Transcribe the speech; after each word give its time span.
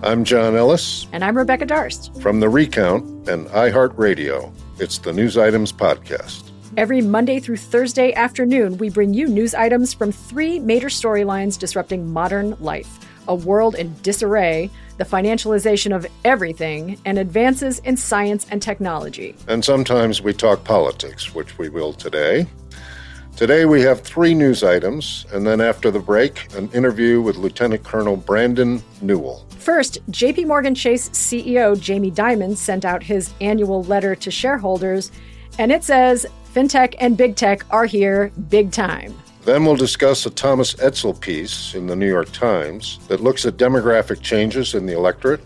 I'm 0.00 0.22
John 0.22 0.54
Ellis 0.54 1.08
And 1.12 1.24
I'm 1.24 1.36
Rebecca 1.36 1.66
Darst. 1.66 2.22
from 2.22 2.38
The 2.38 2.48
Recount 2.48 3.28
and 3.28 3.48
iHeartRadio. 3.48 4.52
It's 4.78 4.98
the 4.98 5.12
News 5.12 5.36
Items 5.36 5.72
Podcast. 5.72 6.50
Every 6.76 7.00
Monday 7.00 7.40
through 7.40 7.56
Thursday 7.56 8.12
afternoon, 8.12 8.78
we 8.78 8.90
bring 8.90 9.12
you 9.12 9.26
news 9.26 9.54
items 9.54 9.92
from 9.92 10.12
three 10.12 10.60
major 10.60 10.86
storylines 10.86 11.58
disrupting 11.58 12.12
modern 12.12 12.56
life 12.60 13.00
a 13.26 13.34
world 13.34 13.74
in 13.74 13.94
disarray, 14.02 14.70
the 14.96 15.04
financialization 15.04 15.94
of 15.94 16.06
everything, 16.24 16.98
and 17.04 17.18
advances 17.18 17.78
in 17.80 17.96
science 17.96 18.46
and 18.50 18.62
technology. 18.62 19.34
And 19.48 19.62
sometimes 19.64 20.22
we 20.22 20.32
talk 20.32 20.64
politics, 20.64 21.34
which 21.34 21.58
we 21.58 21.68
will 21.68 21.92
today. 21.92 22.46
Today 23.36 23.66
we 23.66 23.82
have 23.82 24.00
three 24.00 24.32
news 24.32 24.64
items, 24.64 25.26
and 25.32 25.46
then 25.46 25.60
after 25.60 25.90
the 25.90 26.00
break, 26.00 26.52
an 26.54 26.70
interview 26.70 27.20
with 27.20 27.36
Lieutenant 27.36 27.82
Colonel 27.84 28.16
Brandon 28.16 28.82
Newell. 29.02 29.47
First, 29.68 30.00
JP 30.10 30.46
Morgan 30.46 30.74
Chase 30.74 31.10
CEO 31.10 31.78
Jamie 31.78 32.10
Dimon 32.10 32.56
sent 32.56 32.86
out 32.86 33.02
his 33.02 33.34
annual 33.42 33.82
letter 33.82 34.14
to 34.14 34.30
shareholders, 34.30 35.12
and 35.58 35.70
it 35.70 35.84
says 35.84 36.24
FinTech 36.54 36.94
and 36.98 37.18
Big 37.18 37.36
Tech 37.36 37.66
are 37.68 37.84
here 37.84 38.32
big 38.48 38.72
time. 38.72 39.14
Then 39.44 39.66
we'll 39.66 39.76
discuss 39.76 40.24
a 40.24 40.30
Thomas 40.30 40.72
Edsall 40.76 41.20
piece 41.20 41.74
in 41.74 41.86
the 41.86 41.94
New 41.94 42.08
York 42.08 42.32
Times 42.32 42.98
that 43.08 43.22
looks 43.22 43.44
at 43.44 43.58
demographic 43.58 44.22
changes 44.22 44.74
in 44.74 44.86
the 44.86 44.94
electorate 44.94 45.42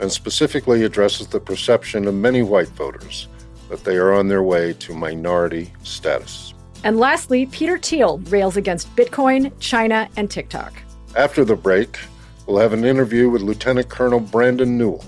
and 0.00 0.10
specifically 0.10 0.84
addresses 0.84 1.26
the 1.26 1.38
perception 1.38 2.06
of 2.06 2.14
many 2.14 2.40
white 2.42 2.68
voters 2.68 3.28
that 3.68 3.84
they 3.84 3.98
are 3.98 4.14
on 4.14 4.28
their 4.28 4.42
way 4.42 4.72
to 4.72 4.94
minority 4.94 5.70
status. 5.82 6.54
And 6.84 6.96
lastly, 6.96 7.44
Peter 7.44 7.76
Thiel 7.76 8.16
rails 8.30 8.56
against 8.56 8.96
Bitcoin, 8.96 9.52
China, 9.60 10.08
and 10.16 10.30
TikTok. 10.30 10.72
After 11.14 11.44
the 11.44 11.56
break, 11.56 11.98
we'll 12.48 12.58
have 12.58 12.72
an 12.72 12.84
interview 12.84 13.28
with 13.28 13.42
Lieutenant 13.42 13.90
Colonel 13.90 14.20
Brandon 14.20 14.78
Newell, 14.78 15.04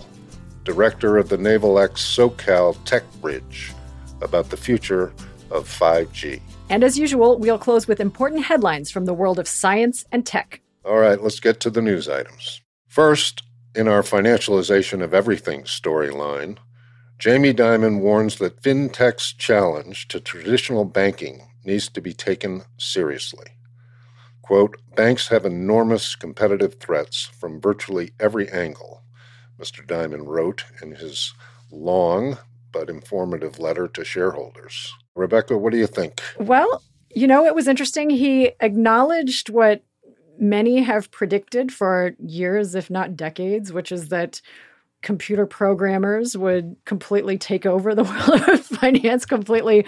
director 0.64 1.16
of 1.16 1.30
the 1.30 1.38
Naval 1.38 1.78
X 1.78 2.02
SoCal 2.02 2.76
Tech 2.84 3.02
Bridge, 3.20 3.72
about 4.20 4.50
the 4.50 4.56
future 4.58 5.12
of 5.50 5.66
5G. 5.66 6.40
And 6.68 6.84
as 6.84 6.98
usual, 6.98 7.38
we'll 7.38 7.58
close 7.58 7.88
with 7.88 7.98
important 7.98 8.44
headlines 8.44 8.90
from 8.90 9.06
the 9.06 9.14
world 9.14 9.38
of 9.38 9.48
science 9.48 10.04
and 10.12 10.24
tech. 10.24 10.60
All 10.84 10.98
right, 10.98 11.20
let's 11.20 11.40
get 11.40 11.60
to 11.60 11.70
the 11.70 11.82
news 11.82 12.08
items. 12.08 12.60
First, 12.86 13.42
in 13.74 13.88
our 13.88 14.02
financialization 14.02 15.02
of 15.02 15.14
everything 15.14 15.62
storyline, 15.62 16.58
Jamie 17.18 17.54
Dimon 17.54 18.00
warns 18.00 18.36
that 18.36 18.62
fintech's 18.62 19.32
challenge 19.32 20.08
to 20.08 20.20
traditional 20.20 20.84
banking 20.84 21.42
needs 21.64 21.88
to 21.88 22.00
be 22.00 22.12
taken 22.12 22.62
seriously. 22.78 23.46
Quote, 24.50 24.78
banks 24.96 25.28
have 25.28 25.46
enormous 25.46 26.16
competitive 26.16 26.80
threats 26.80 27.22
from 27.38 27.60
virtually 27.60 28.10
every 28.18 28.48
angle, 28.48 29.04
Mr. 29.60 29.86
Dimon 29.86 30.26
wrote 30.26 30.64
in 30.82 30.90
his 30.90 31.32
long 31.70 32.36
but 32.72 32.90
informative 32.90 33.60
letter 33.60 33.86
to 33.86 34.04
shareholders. 34.04 34.92
Rebecca, 35.14 35.56
what 35.56 35.70
do 35.70 35.78
you 35.78 35.86
think? 35.86 36.20
Well, 36.36 36.82
you 37.14 37.28
know, 37.28 37.46
it 37.46 37.54
was 37.54 37.68
interesting. 37.68 38.10
He 38.10 38.50
acknowledged 38.58 39.50
what 39.50 39.84
many 40.36 40.82
have 40.82 41.12
predicted 41.12 41.72
for 41.72 42.16
years, 42.18 42.74
if 42.74 42.90
not 42.90 43.16
decades, 43.16 43.72
which 43.72 43.92
is 43.92 44.08
that 44.08 44.40
computer 45.02 45.46
programmers 45.46 46.36
would 46.36 46.76
completely 46.84 47.38
take 47.38 47.66
over 47.66 47.94
the 47.94 48.02
world 48.28 48.48
of 48.48 48.66
finance, 48.66 49.24
completely 49.24 49.86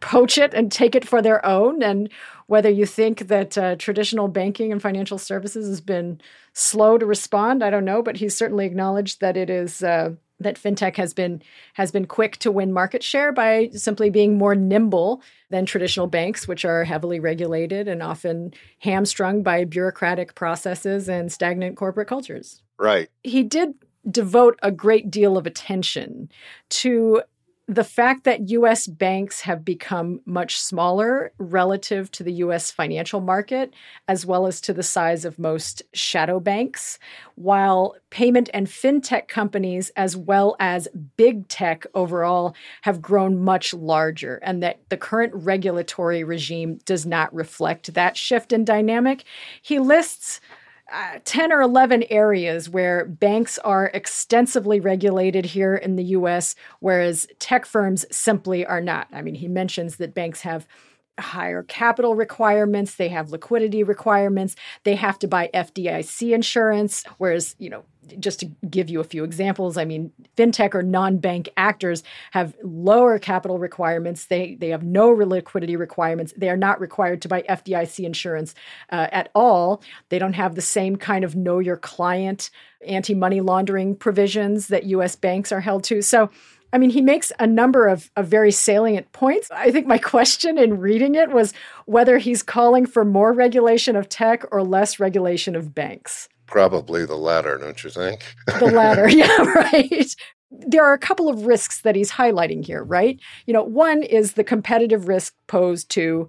poach 0.00 0.38
it 0.38 0.54
and 0.54 0.72
take 0.72 0.94
it 0.94 1.06
for 1.06 1.22
their 1.22 1.44
own. 1.44 1.82
And 1.82 2.10
whether 2.50 2.68
you 2.68 2.84
think 2.84 3.28
that 3.28 3.56
uh, 3.56 3.76
traditional 3.76 4.26
banking 4.26 4.72
and 4.72 4.82
financial 4.82 5.18
services 5.18 5.68
has 5.68 5.80
been 5.80 6.20
slow 6.52 6.98
to 6.98 7.06
respond, 7.06 7.62
I 7.62 7.70
don't 7.70 7.84
know, 7.84 8.02
but 8.02 8.16
he's 8.16 8.36
certainly 8.36 8.66
acknowledged 8.66 9.20
that 9.20 9.36
it 9.36 9.48
is. 9.48 9.84
Uh, 9.84 10.14
that 10.40 10.56
fintech 10.56 10.96
has 10.96 11.12
been 11.12 11.42
has 11.74 11.92
been 11.92 12.06
quick 12.06 12.38
to 12.38 12.50
win 12.50 12.72
market 12.72 13.02
share 13.02 13.30
by 13.30 13.68
simply 13.74 14.08
being 14.08 14.38
more 14.38 14.54
nimble 14.54 15.22
than 15.50 15.66
traditional 15.66 16.06
banks 16.06 16.48
which 16.48 16.64
are 16.64 16.82
heavily 16.82 17.20
regulated 17.20 17.86
and 17.86 18.02
often 18.02 18.52
hamstrung 18.78 19.42
by 19.42 19.64
bureaucratic 19.64 20.34
processes 20.34 21.10
and 21.10 21.30
stagnant 21.30 21.76
corporate 21.76 22.08
cultures. 22.08 22.62
Right. 22.78 23.10
He 23.22 23.42
did 23.42 23.74
devote 24.10 24.58
a 24.62 24.72
great 24.72 25.10
deal 25.10 25.36
of 25.36 25.46
attention 25.46 26.30
to 26.70 27.22
the 27.70 27.84
fact 27.84 28.24
that 28.24 28.48
US 28.48 28.88
banks 28.88 29.42
have 29.42 29.64
become 29.64 30.20
much 30.26 30.58
smaller 30.58 31.30
relative 31.38 32.10
to 32.10 32.24
the 32.24 32.32
US 32.32 32.72
financial 32.72 33.20
market, 33.20 33.72
as 34.08 34.26
well 34.26 34.48
as 34.48 34.60
to 34.62 34.72
the 34.72 34.82
size 34.82 35.24
of 35.24 35.38
most 35.38 35.80
shadow 35.92 36.40
banks, 36.40 36.98
while 37.36 37.94
payment 38.10 38.50
and 38.52 38.66
fintech 38.66 39.28
companies, 39.28 39.92
as 39.94 40.16
well 40.16 40.56
as 40.58 40.88
big 41.16 41.46
tech 41.46 41.86
overall, 41.94 42.56
have 42.82 43.00
grown 43.00 43.40
much 43.40 43.72
larger, 43.72 44.40
and 44.42 44.64
that 44.64 44.80
the 44.88 44.96
current 44.96 45.32
regulatory 45.32 46.24
regime 46.24 46.80
does 46.86 47.06
not 47.06 47.32
reflect 47.32 47.94
that 47.94 48.16
shift 48.16 48.52
in 48.52 48.64
dynamic. 48.64 49.22
He 49.62 49.78
lists 49.78 50.40
uh, 50.92 51.18
10 51.24 51.52
or 51.52 51.60
11 51.60 52.04
areas 52.10 52.68
where 52.68 53.04
banks 53.04 53.58
are 53.58 53.90
extensively 53.94 54.80
regulated 54.80 55.44
here 55.46 55.76
in 55.76 55.96
the 55.96 56.04
US, 56.04 56.54
whereas 56.80 57.26
tech 57.38 57.64
firms 57.64 58.04
simply 58.10 58.66
are 58.66 58.80
not. 58.80 59.08
I 59.12 59.22
mean, 59.22 59.34
he 59.36 59.48
mentions 59.48 59.96
that 59.96 60.14
banks 60.14 60.42
have 60.42 60.66
higher 61.20 61.62
capital 61.62 62.14
requirements, 62.14 62.96
they 62.96 63.08
have 63.08 63.30
liquidity 63.30 63.82
requirements, 63.82 64.56
they 64.84 64.94
have 64.96 65.18
to 65.20 65.28
buy 65.28 65.50
FDIC 65.54 66.32
insurance, 66.34 67.04
whereas, 67.18 67.54
you 67.58 67.70
know, 67.70 67.84
just 68.18 68.40
to 68.40 68.46
give 68.68 68.90
you 68.90 69.00
a 69.00 69.04
few 69.04 69.24
examples, 69.24 69.76
I 69.76 69.84
mean, 69.84 70.12
fintech 70.36 70.74
or 70.74 70.82
non-bank 70.82 71.48
actors 71.56 72.02
have 72.32 72.54
lower 72.62 73.18
capital 73.18 73.58
requirements. 73.58 74.26
They 74.26 74.56
they 74.56 74.70
have 74.70 74.82
no 74.82 75.10
liquidity 75.10 75.76
requirements. 75.76 76.32
They 76.36 76.48
are 76.48 76.56
not 76.56 76.80
required 76.80 77.22
to 77.22 77.28
buy 77.28 77.42
FDIC 77.42 78.04
insurance 78.04 78.54
uh, 78.90 79.08
at 79.12 79.30
all. 79.34 79.82
They 80.08 80.18
don't 80.18 80.32
have 80.32 80.54
the 80.54 80.62
same 80.62 80.96
kind 80.96 81.24
of 81.24 81.36
know 81.36 81.58
your 81.58 81.76
client 81.76 82.50
anti-money 82.86 83.40
laundering 83.40 83.94
provisions 83.94 84.68
that 84.68 84.84
U.S. 84.84 85.14
banks 85.16 85.52
are 85.52 85.60
held 85.60 85.84
to. 85.84 86.02
So. 86.02 86.30
I 86.72 86.78
mean, 86.78 86.90
he 86.90 87.00
makes 87.00 87.32
a 87.38 87.46
number 87.46 87.86
of, 87.86 88.10
of 88.16 88.26
very 88.28 88.52
salient 88.52 89.10
points. 89.12 89.50
I 89.50 89.70
think 89.70 89.86
my 89.86 89.98
question 90.14 90.58
in 90.58 90.78
reading 90.78 91.14
it 91.14 91.30
was 91.30 91.52
whether 91.86 92.18
he's 92.18 92.42
calling 92.42 92.86
for 92.86 93.04
more 93.04 93.32
regulation 93.32 93.96
of 93.96 94.08
tech 94.08 94.44
or 94.52 94.62
less 94.62 95.00
regulation 95.00 95.56
of 95.56 95.74
banks. 95.74 96.28
Probably 96.46 97.04
the 97.04 97.16
latter, 97.16 97.58
don't 97.58 97.82
you 97.84 97.90
think? 97.90 98.34
The 98.58 98.66
latter, 98.66 99.08
yeah, 99.10 99.36
right. 99.54 100.14
There 100.50 100.84
are 100.84 100.92
a 100.92 100.98
couple 100.98 101.28
of 101.28 101.46
risks 101.46 101.82
that 101.82 101.94
he's 101.94 102.10
highlighting 102.10 102.64
here, 102.66 102.82
right? 102.82 103.20
You 103.46 103.54
know, 103.54 103.62
one 103.62 104.02
is 104.02 104.32
the 104.32 104.42
competitive 104.42 105.06
risk 105.06 105.34
posed 105.46 105.90
to 105.90 106.28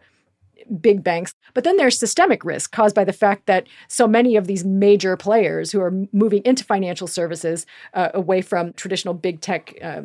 big 0.80 1.04
banks, 1.04 1.34
but 1.56 1.64
then 1.64 1.78
there's 1.78 1.98
systemic 1.98 2.46
risk 2.46 2.72
caused 2.72 2.96
by 2.96 3.04
the 3.04 3.14
fact 3.14 3.48
that 3.48 3.68
so 3.88 4.08
many 4.08 4.36
of 4.36 4.46
these 4.46 4.64
major 4.64 5.18
players 5.18 5.72
who 5.72 5.82
are 5.82 5.92
moving 6.14 6.44
into 6.46 6.64
financial 6.64 7.08
services 7.08 7.66
uh, 7.96 8.10
away 8.14 8.42
from 8.42 8.74
traditional 8.74 9.16
big 9.16 9.42
tech. 9.42 9.76
Uh, 9.82 10.04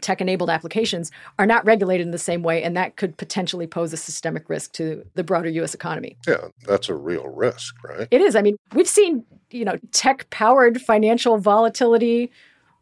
tech 0.00 0.20
enabled 0.20 0.50
applications 0.50 1.12
are 1.38 1.46
not 1.46 1.64
regulated 1.64 2.06
in 2.06 2.10
the 2.10 2.18
same 2.18 2.42
way, 2.42 2.62
and 2.62 2.76
that 2.76 2.96
could 2.96 3.16
potentially 3.16 3.66
pose 3.66 3.92
a 3.92 3.96
systemic 3.96 4.48
risk 4.48 4.72
to 4.72 5.04
the 5.14 5.22
broader 5.22 5.48
US 5.48 5.74
economy. 5.74 6.16
Yeah, 6.26 6.48
that's 6.66 6.88
a 6.88 6.94
real 6.94 7.28
risk, 7.28 7.76
right? 7.84 8.08
It 8.10 8.20
is. 8.20 8.34
I 8.34 8.42
mean, 8.42 8.56
we've 8.74 8.88
seen, 8.88 9.24
you 9.50 9.64
know, 9.64 9.78
tech 9.92 10.28
powered 10.30 10.80
financial 10.80 11.38
volatility 11.38 12.30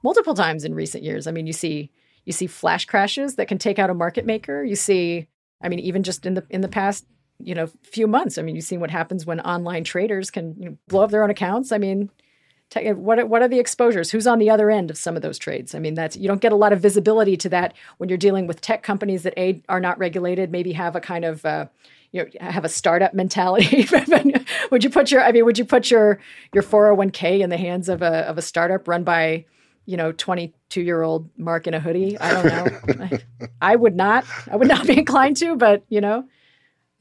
multiple 0.03 0.35
times 0.35 0.65
in 0.65 0.75
recent 0.75 1.05
years. 1.05 1.27
I 1.27 1.31
mean, 1.31 1.47
you 1.47 1.53
see 1.53 1.91
you 2.25 2.33
see 2.33 2.47
flash 2.47 2.85
crashes 2.87 3.37
that 3.37 3.49
can 3.49 3.59
take 3.59 3.79
out 3.79 3.91
a 3.91 3.95
market 3.95 4.25
maker. 4.25 4.65
You 4.65 4.77
see, 4.77 5.27
I 5.63 5.69
mean, 5.69 5.79
even 5.81 6.03
just 6.03 6.27
in 6.27 6.35
the 6.35 6.45
in 6.51 6.61
the 6.61 6.69
past, 6.69 7.07
you 7.39 7.55
know, 7.55 7.69
few 7.83 8.07
months. 8.07 8.39
I 8.39 8.43
mean, 8.43 8.55
you've 8.55 8.65
seen 8.65 8.81
what 8.81 8.91
happens 8.91 9.27
when 9.27 9.41
online 9.41 9.85
traders 9.85 10.31
can 10.31 10.55
you 10.59 10.71
know, 10.71 10.77
blow 10.89 11.03
up 11.03 11.11
their 11.11 11.23
own 11.23 11.31
accounts. 11.31 11.73
I 11.73 11.79
mean, 11.79 12.11
what 12.73 13.29
what 13.29 13.43
are 13.43 13.49
the 13.49 13.59
exposures? 13.59 14.11
Who's 14.11 14.27
on 14.27 14.39
the 14.39 14.51
other 14.51 14.71
end 14.71 14.91
of 14.91 14.99
some 14.99 15.17
of 15.17 15.23
those 15.23 15.39
trades? 15.39 15.75
I 15.75 15.79
mean, 15.79 15.95
that's 15.95 16.17
you 16.17 16.29
don't 16.29 16.41
get 16.41 16.53
a 16.53 16.57
lot 16.57 16.73
of 16.73 16.81
visibility 16.81 17.37
to 17.39 17.49
that 17.51 17.75
when 17.99 18.09
you're 18.09 18.19
dealing 18.19 18.47
with 18.47 18.61
tech 18.61 18.83
companies 18.83 19.23
that 19.23 19.35
a 19.37 19.63
are 19.69 19.81
not 19.81 19.99
regulated, 19.99 20.51
maybe 20.51 20.73
have 20.73 20.97
a 20.97 21.01
kind 21.01 21.25
of 21.25 21.45
uh, 21.45 21.67
you 22.13 22.23
know 22.23 22.31
have 22.41 22.65
a 22.65 22.69
startup 22.69 23.15
mentality. 23.15 23.87
would 24.71 24.83
you 24.83 24.91
put 24.91 25.11
your 25.11 25.23
I 25.23 25.33
mean, 25.33 25.45
would 25.45 25.59
you 25.59 25.65
put 25.65 25.91
your 25.91 26.19
your 26.53 26.63
401k 26.63 27.41
in 27.41 27.51
the 27.51 27.57
hands 27.57 27.89
of 27.89 28.03
a 28.03 28.21
of 28.29 28.39
a 28.39 28.43
startup 28.43 28.89
run 28.89 29.05
by 29.05 29.45
you 29.87 29.97
know 29.97 30.13
22 30.13 30.81
year 30.81 31.03
old 31.03 31.29
Mark 31.39 31.67
in 31.67 31.75
a 31.75 31.81
hoodie? 31.81 32.19
I 32.19 32.33
don't 32.33 32.99
know. 32.99 33.05
I, 33.05 33.21
I 33.61 33.77
would 33.77 33.95
not. 33.95 34.25
I 34.51 34.57
would 34.57 34.69
not 34.69 34.87
be 34.87 34.99
inclined 34.99 35.37
to, 35.39 35.57
but 35.57 35.85
you 35.89 36.01
know. 36.01 36.27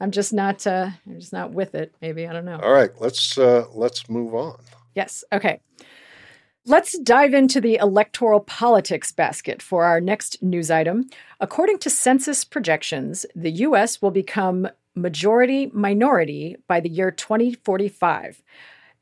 I'm 0.00 0.10
just 0.10 0.32
not. 0.32 0.66
Uh, 0.66 0.90
I'm 1.06 1.20
just 1.20 1.32
not 1.32 1.52
with 1.52 1.74
it. 1.76 1.94
Maybe 2.02 2.26
I 2.26 2.32
don't 2.32 2.44
know. 2.44 2.58
All 2.60 2.72
right, 2.72 2.90
let's 2.98 3.38
uh, 3.38 3.66
let's 3.72 4.10
move 4.10 4.34
on. 4.34 4.58
Yes. 4.94 5.24
Okay. 5.32 5.60
Let's 6.66 6.98
dive 6.98 7.34
into 7.34 7.60
the 7.60 7.76
electoral 7.76 8.40
politics 8.40 9.12
basket 9.12 9.60
for 9.60 9.84
our 9.84 10.00
next 10.00 10.42
news 10.42 10.70
item. 10.70 11.10
According 11.38 11.78
to 11.80 11.90
census 11.90 12.42
projections, 12.42 13.26
the 13.36 13.50
U.S. 13.50 14.00
will 14.00 14.10
become 14.10 14.68
majority 14.94 15.70
minority 15.74 16.56
by 16.66 16.80
the 16.80 16.88
year 16.88 17.10
2045. 17.10 18.42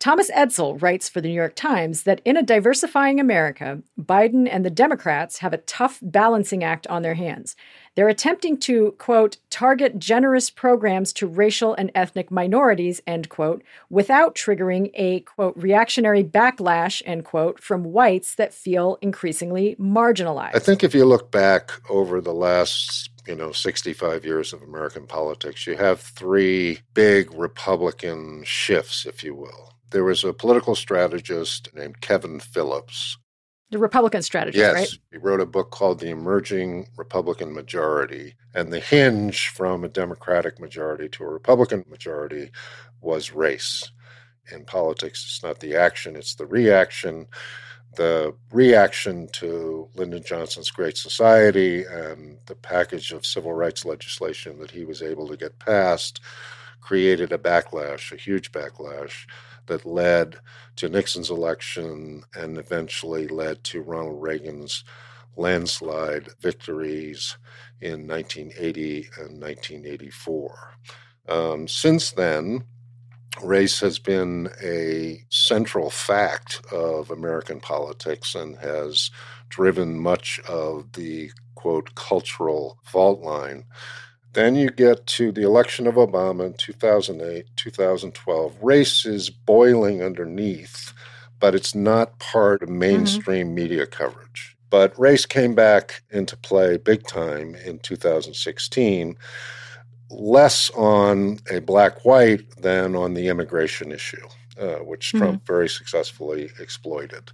Thomas 0.02 0.32
Edsall 0.32 0.82
writes 0.82 1.08
for 1.08 1.20
the 1.20 1.28
New 1.28 1.34
York 1.34 1.54
Times 1.54 2.02
that 2.02 2.20
in 2.24 2.36
a 2.36 2.42
diversifying 2.42 3.20
America, 3.20 3.80
Biden 3.96 4.48
and 4.50 4.64
the 4.64 4.68
Democrats 4.68 5.38
have 5.38 5.52
a 5.52 5.58
tough 5.58 6.00
balancing 6.02 6.64
act 6.64 6.88
on 6.88 7.02
their 7.02 7.14
hands. 7.14 7.54
They're 7.94 8.08
attempting 8.08 8.58
to, 8.62 8.96
quote, 8.98 9.36
target 9.48 10.00
generous 10.00 10.50
programs 10.50 11.12
to 11.12 11.28
racial 11.28 11.72
and 11.74 11.92
ethnic 11.94 12.32
minorities, 12.32 13.00
end 13.06 13.28
quote, 13.28 13.62
without 13.90 14.34
triggering 14.34 14.90
a, 14.94 15.20
quote, 15.20 15.56
reactionary 15.56 16.24
backlash, 16.24 17.00
end 17.06 17.24
quote, 17.24 17.62
from 17.62 17.84
whites 17.84 18.34
that 18.34 18.52
feel 18.52 18.98
increasingly 19.02 19.76
marginalized. 19.76 20.56
I 20.56 20.58
think 20.58 20.82
if 20.82 20.96
you 20.96 21.04
look 21.04 21.30
back 21.30 21.70
over 21.88 22.20
the 22.20 22.34
last 22.34 23.08
you 23.28 23.36
know 23.36 23.52
65 23.52 24.24
years 24.24 24.52
of 24.52 24.62
American 24.62 25.06
politics, 25.06 25.64
you 25.64 25.76
have 25.76 26.00
three 26.00 26.80
big 26.92 27.32
Republican 27.32 28.42
shifts, 28.42 29.06
if 29.06 29.22
you 29.22 29.36
will 29.36 29.71
there 29.92 30.04
was 30.04 30.24
a 30.24 30.32
political 30.32 30.74
strategist 30.74 31.68
named 31.74 32.00
Kevin 32.00 32.40
Phillips. 32.40 33.18
The 33.70 33.78
Republican 33.78 34.20
strategist, 34.20 34.58
yes, 34.58 34.74
right? 34.74 34.98
He 35.12 35.18
wrote 35.18 35.40
a 35.40 35.46
book 35.46 35.70
called 35.70 36.00
The 36.00 36.10
Emerging 36.10 36.88
Republican 36.96 37.54
Majority. 37.54 38.34
And 38.54 38.70
the 38.70 38.80
hinge 38.80 39.48
from 39.48 39.82
a 39.82 39.88
Democratic 39.88 40.60
majority 40.60 41.08
to 41.10 41.24
a 41.24 41.28
Republican 41.28 41.84
majority 41.88 42.50
was 43.00 43.32
race. 43.32 43.90
In 44.52 44.66
politics, 44.66 45.24
it's 45.24 45.42
not 45.42 45.60
the 45.60 45.76
action, 45.76 46.16
it's 46.16 46.34
the 46.34 46.46
reaction. 46.46 47.28
The 47.96 48.34
reaction 48.50 49.28
to 49.34 49.88
Lyndon 49.94 50.22
Johnson's 50.22 50.70
Great 50.70 50.96
Society 50.96 51.84
and 51.84 52.38
the 52.46 52.54
package 52.54 53.12
of 53.12 53.24
civil 53.24 53.52
rights 53.52 53.84
legislation 53.84 54.58
that 54.60 54.70
he 54.70 54.84
was 54.84 55.02
able 55.02 55.28
to 55.28 55.36
get 55.36 55.58
passed 55.58 56.20
created 56.80 57.32
a 57.32 57.38
backlash, 57.38 58.12
a 58.12 58.16
huge 58.16 58.50
backlash 58.52 59.26
that 59.66 59.86
led 59.86 60.36
to 60.76 60.88
Nixon's 60.88 61.30
election 61.30 62.24
and 62.34 62.58
eventually 62.58 63.28
led 63.28 63.62
to 63.64 63.82
Ronald 63.82 64.22
Reagan's 64.22 64.84
landslide 65.36 66.28
victories 66.40 67.36
in 67.80 68.06
1980 68.06 69.08
and 69.18 69.40
1984. 69.40 70.74
Um, 71.28 71.68
since 71.68 72.10
then, 72.12 72.64
race 73.42 73.80
has 73.80 73.98
been 73.98 74.50
a 74.62 75.24
central 75.30 75.90
fact 75.90 76.60
of 76.70 77.10
American 77.10 77.60
politics 77.60 78.34
and 78.34 78.56
has 78.58 79.10
driven 79.48 79.98
much 79.98 80.40
of 80.48 80.92
the 80.92 81.30
quote 81.54 81.94
cultural 81.94 82.78
fault 82.84 83.20
line 83.20 83.64
then 84.32 84.54
you 84.54 84.70
get 84.70 85.06
to 85.06 85.30
the 85.30 85.42
election 85.42 85.86
of 85.86 85.94
Obama 85.96 86.46
in 86.46 86.54
2008, 86.54 87.46
2012. 87.56 88.56
Race 88.62 89.04
is 89.04 89.28
boiling 89.30 90.02
underneath, 90.02 90.92
but 91.38 91.54
it's 91.54 91.74
not 91.74 92.18
part 92.18 92.62
of 92.62 92.68
mm-hmm. 92.68 92.78
mainstream 92.78 93.48
mm-hmm. 93.48 93.54
media 93.56 93.86
coverage. 93.86 94.56
But 94.70 94.98
race 94.98 95.26
came 95.26 95.54
back 95.54 96.02
into 96.10 96.34
play 96.34 96.78
big 96.78 97.06
time 97.06 97.54
in 97.56 97.78
2016, 97.80 99.16
less 100.08 100.70
on 100.70 101.38
a 101.50 101.60
black 101.60 102.06
white 102.06 102.56
than 102.56 102.96
on 102.96 103.12
the 103.12 103.28
immigration 103.28 103.92
issue, 103.92 104.26
uh, 104.58 104.76
which 104.76 105.08
mm-hmm. 105.08 105.18
Trump 105.18 105.46
very 105.46 105.68
successfully 105.68 106.50
exploited. 106.58 107.32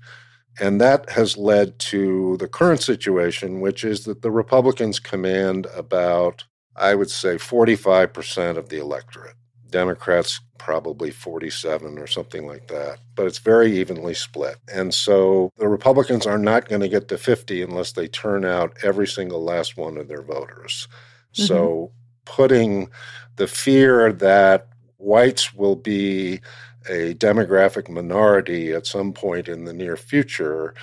And 0.60 0.80
that 0.80 1.08
has 1.10 1.36
led 1.36 1.78
to 1.78 2.36
the 2.38 2.48
current 2.48 2.82
situation, 2.82 3.60
which 3.60 3.84
is 3.84 4.04
that 4.06 4.22
the 4.22 4.32
Republicans 4.32 4.98
command 4.98 5.68
about 5.76 6.42
I 6.78 6.94
would 6.94 7.10
say 7.10 7.36
45% 7.36 8.56
of 8.56 8.68
the 8.68 8.80
electorate. 8.80 9.34
Democrats 9.70 10.40
probably 10.58 11.10
47 11.10 11.98
or 11.98 12.06
something 12.06 12.46
like 12.46 12.68
that, 12.68 12.98
but 13.14 13.26
it's 13.26 13.38
very 13.38 13.78
evenly 13.78 14.14
split. 14.14 14.56
And 14.72 14.92
so 14.92 15.50
the 15.56 15.68
Republicans 15.68 16.26
are 16.26 16.38
not 16.38 16.68
going 16.68 16.80
to 16.80 16.88
get 16.88 17.08
to 17.08 17.18
50 17.18 17.62
unless 17.62 17.92
they 17.92 18.08
turn 18.08 18.44
out 18.44 18.76
every 18.82 19.06
single 19.06 19.42
last 19.42 19.76
one 19.76 19.96
of 19.96 20.08
their 20.08 20.22
voters. 20.22 20.88
Mm-hmm. 21.34 21.44
So 21.44 21.92
putting 22.24 22.90
the 23.36 23.46
fear 23.46 24.12
that 24.12 24.68
whites 24.96 25.54
will 25.54 25.76
be 25.76 26.40
a 26.88 27.14
demographic 27.14 27.88
minority 27.88 28.72
at 28.72 28.86
some 28.86 29.12
point 29.12 29.48
in 29.48 29.64
the 29.64 29.72
near 29.72 29.96
future 29.96 30.74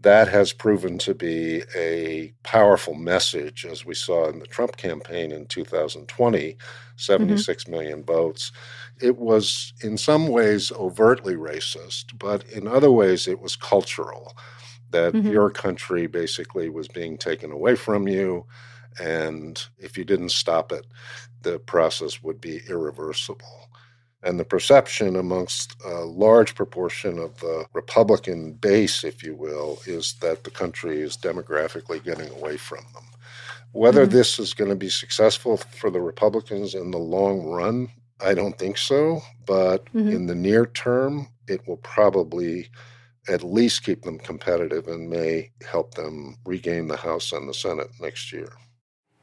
that 0.00 0.28
has 0.28 0.52
proven 0.52 0.96
to 0.98 1.14
be 1.14 1.62
a 1.76 2.32
powerful 2.42 2.94
message, 2.94 3.66
as 3.66 3.84
we 3.84 3.94
saw 3.94 4.28
in 4.28 4.38
the 4.38 4.46
Trump 4.46 4.76
campaign 4.76 5.30
in 5.30 5.46
2020 5.46 6.56
76 6.96 7.64
mm-hmm. 7.64 7.72
million 7.72 8.04
votes. 8.04 8.52
It 9.00 9.16
was 9.16 9.72
in 9.82 9.96
some 9.96 10.28
ways 10.28 10.70
overtly 10.72 11.34
racist, 11.34 12.18
but 12.18 12.44
in 12.44 12.68
other 12.68 12.90
ways 12.90 13.26
it 13.26 13.40
was 13.40 13.56
cultural 13.56 14.36
that 14.90 15.14
mm-hmm. 15.14 15.30
your 15.30 15.50
country 15.50 16.06
basically 16.06 16.68
was 16.68 16.88
being 16.88 17.16
taken 17.16 17.52
away 17.52 17.76
from 17.76 18.08
you. 18.08 18.46
And 18.98 19.62
if 19.78 19.96
you 19.96 20.04
didn't 20.04 20.30
stop 20.30 20.72
it, 20.72 20.86
the 21.42 21.58
process 21.58 22.22
would 22.22 22.40
be 22.40 22.60
irreversible 22.68 23.69
and 24.22 24.38
the 24.38 24.44
perception 24.44 25.16
amongst 25.16 25.76
a 25.84 26.04
large 26.04 26.54
proportion 26.54 27.18
of 27.18 27.38
the 27.40 27.64
Republican 27.72 28.52
base, 28.52 29.02
if 29.04 29.22
you 29.22 29.34
will, 29.34 29.80
is 29.86 30.14
that 30.20 30.44
the 30.44 30.50
country 30.50 31.00
is 31.00 31.16
demographically 31.16 32.02
getting 32.04 32.30
away 32.30 32.56
from 32.56 32.84
them. 32.92 33.04
Whether 33.72 34.02
mm-hmm. 34.02 34.16
this 34.16 34.38
is 34.38 34.52
going 34.52 34.70
to 34.70 34.76
be 34.76 34.90
successful 34.90 35.56
for 35.56 35.90
the 35.90 36.00
Republicans 36.00 36.74
in 36.74 36.90
the 36.90 36.98
long 36.98 37.46
run, 37.46 37.88
I 38.20 38.34
don't 38.34 38.58
think 38.58 38.76
so. 38.76 39.22
But 39.46 39.86
mm-hmm. 39.86 40.08
in 40.08 40.26
the 40.26 40.34
near 40.34 40.66
term, 40.66 41.28
it 41.48 41.66
will 41.66 41.78
probably 41.78 42.68
at 43.28 43.42
least 43.42 43.84
keep 43.84 44.02
them 44.02 44.18
competitive 44.18 44.88
and 44.88 45.08
may 45.08 45.50
help 45.66 45.94
them 45.94 46.36
regain 46.44 46.88
the 46.88 46.96
House 46.96 47.32
and 47.32 47.48
the 47.48 47.54
Senate 47.54 47.90
next 48.00 48.32
year. 48.32 48.52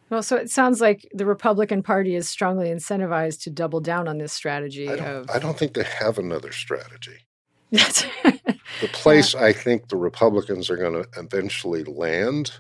Well, 0.10 0.24
so 0.24 0.38
it 0.38 0.50
sounds 0.50 0.80
like 0.80 1.10
the 1.14 1.26
Republican 1.26 1.84
Party 1.84 2.16
is 2.16 2.30
strongly 2.30 2.70
incentivized 2.70 3.42
to 3.44 3.50
double 3.50 3.82
down 3.82 4.08
on 4.08 4.18
this 4.18 4.32
strategy. 4.32 4.88
I 4.88 4.96
don't, 4.96 5.08
of... 5.08 5.30
I 5.30 5.40
don't 5.40 5.58
think 5.58 5.74
they 5.74 5.84
have 5.84 6.18
another 6.18 6.52
strategy. 6.52 7.26
the 7.72 8.88
place 8.94 9.34
yeah. 9.34 9.44
I 9.44 9.54
think 9.54 9.90
the 9.90 9.98
Republicans 9.98 10.70
are 10.70 10.78
going 10.78 10.94
to 10.94 11.10
eventually 11.18 11.84
land 11.84 12.54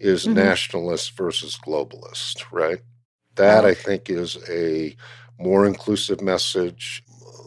is 0.00 0.24
mm-hmm. 0.24 0.34
nationalist 0.34 1.16
versus 1.16 1.56
globalist, 1.64 2.44
right? 2.50 2.80
That 3.36 3.64
I 3.64 3.74
think 3.74 4.10
is 4.10 4.38
a 4.48 4.96
more 5.38 5.66
inclusive 5.66 6.20
message, 6.20 7.04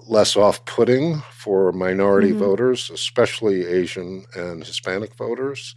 less 0.08 0.38
off 0.38 0.64
putting 0.66 1.22
for 1.32 1.74
minority 1.74 2.30
mm-hmm. 2.30 2.40
voters, 2.40 2.90
especially 2.90 3.66
Asian 3.66 4.26
and 4.36 4.64
Hispanic 4.64 5.14
voters. 5.16 5.76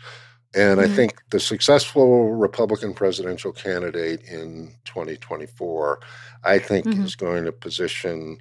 And 0.56 0.80
mm-hmm. 0.80 0.90
I 0.90 0.94
think 0.94 1.22
the 1.30 1.38
successful 1.38 2.32
Republican 2.32 2.94
presidential 2.94 3.52
candidate 3.52 4.22
in 4.22 4.72
2024, 4.86 6.00
I 6.44 6.58
think, 6.58 6.86
mm-hmm. 6.86 7.04
is 7.04 7.14
going 7.14 7.44
to 7.44 7.52
position 7.52 8.38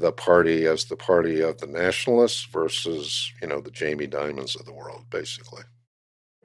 the 0.00 0.12
party 0.12 0.66
as 0.66 0.86
the 0.86 0.96
party 0.96 1.42
of 1.42 1.58
the 1.58 1.66
nationalists 1.66 2.44
versus, 2.46 3.30
you 3.42 3.48
know, 3.48 3.60
the 3.60 3.70
Jamie 3.70 4.06
Dimons 4.06 4.58
of 4.58 4.64
the 4.64 4.72
world, 4.72 5.04
basically. 5.10 5.62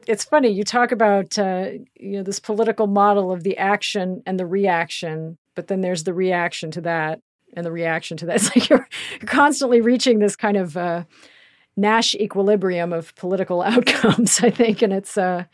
It's 0.06 0.26
funny 0.26 0.50
you 0.50 0.64
talk 0.64 0.92
about 0.92 1.38
uh, 1.38 1.70
you 1.96 2.18
know 2.18 2.24
this 2.24 2.40
political 2.40 2.88
model 2.88 3.32
of 3.32 3.44
the 3.44 3.58
action 3.58 4.24
and 4.26 4.40
the 4.40 4.46
reaction, 4.46 5.38
but 5.56 5.68
then 5.68 5.82
there's 5.82 6.04
the 6.04 6.14
reaction 6.14 6.72
to 6.72 6.82
that 6.82 7.20
and 7.56 7.66
the 7.66 7.72
reaction 7.72 8.16
to 8.18 8.26
that. 8.28 8.36
It's 8.36 8.56
like 8.56 8.70
you're, 8.70 8.88
you're 9.20 9.28
constantly 9.28 9.82
reaching 9.82 10.20
this 10.20 10.36
kind 10.36 10.56
of 10.56 10.78
uh, 10.78 11.04
Nash 11.78 12.16
equilibrium 12.16 12.92
of 12.92 13.16
political 13.16 13.62
outcomes. 13.74 14.40
I 14.42 14.50
think, 14.50 14.82
and 14.82 14.92
it's 14.92 15.18
uh, 15.18 15.46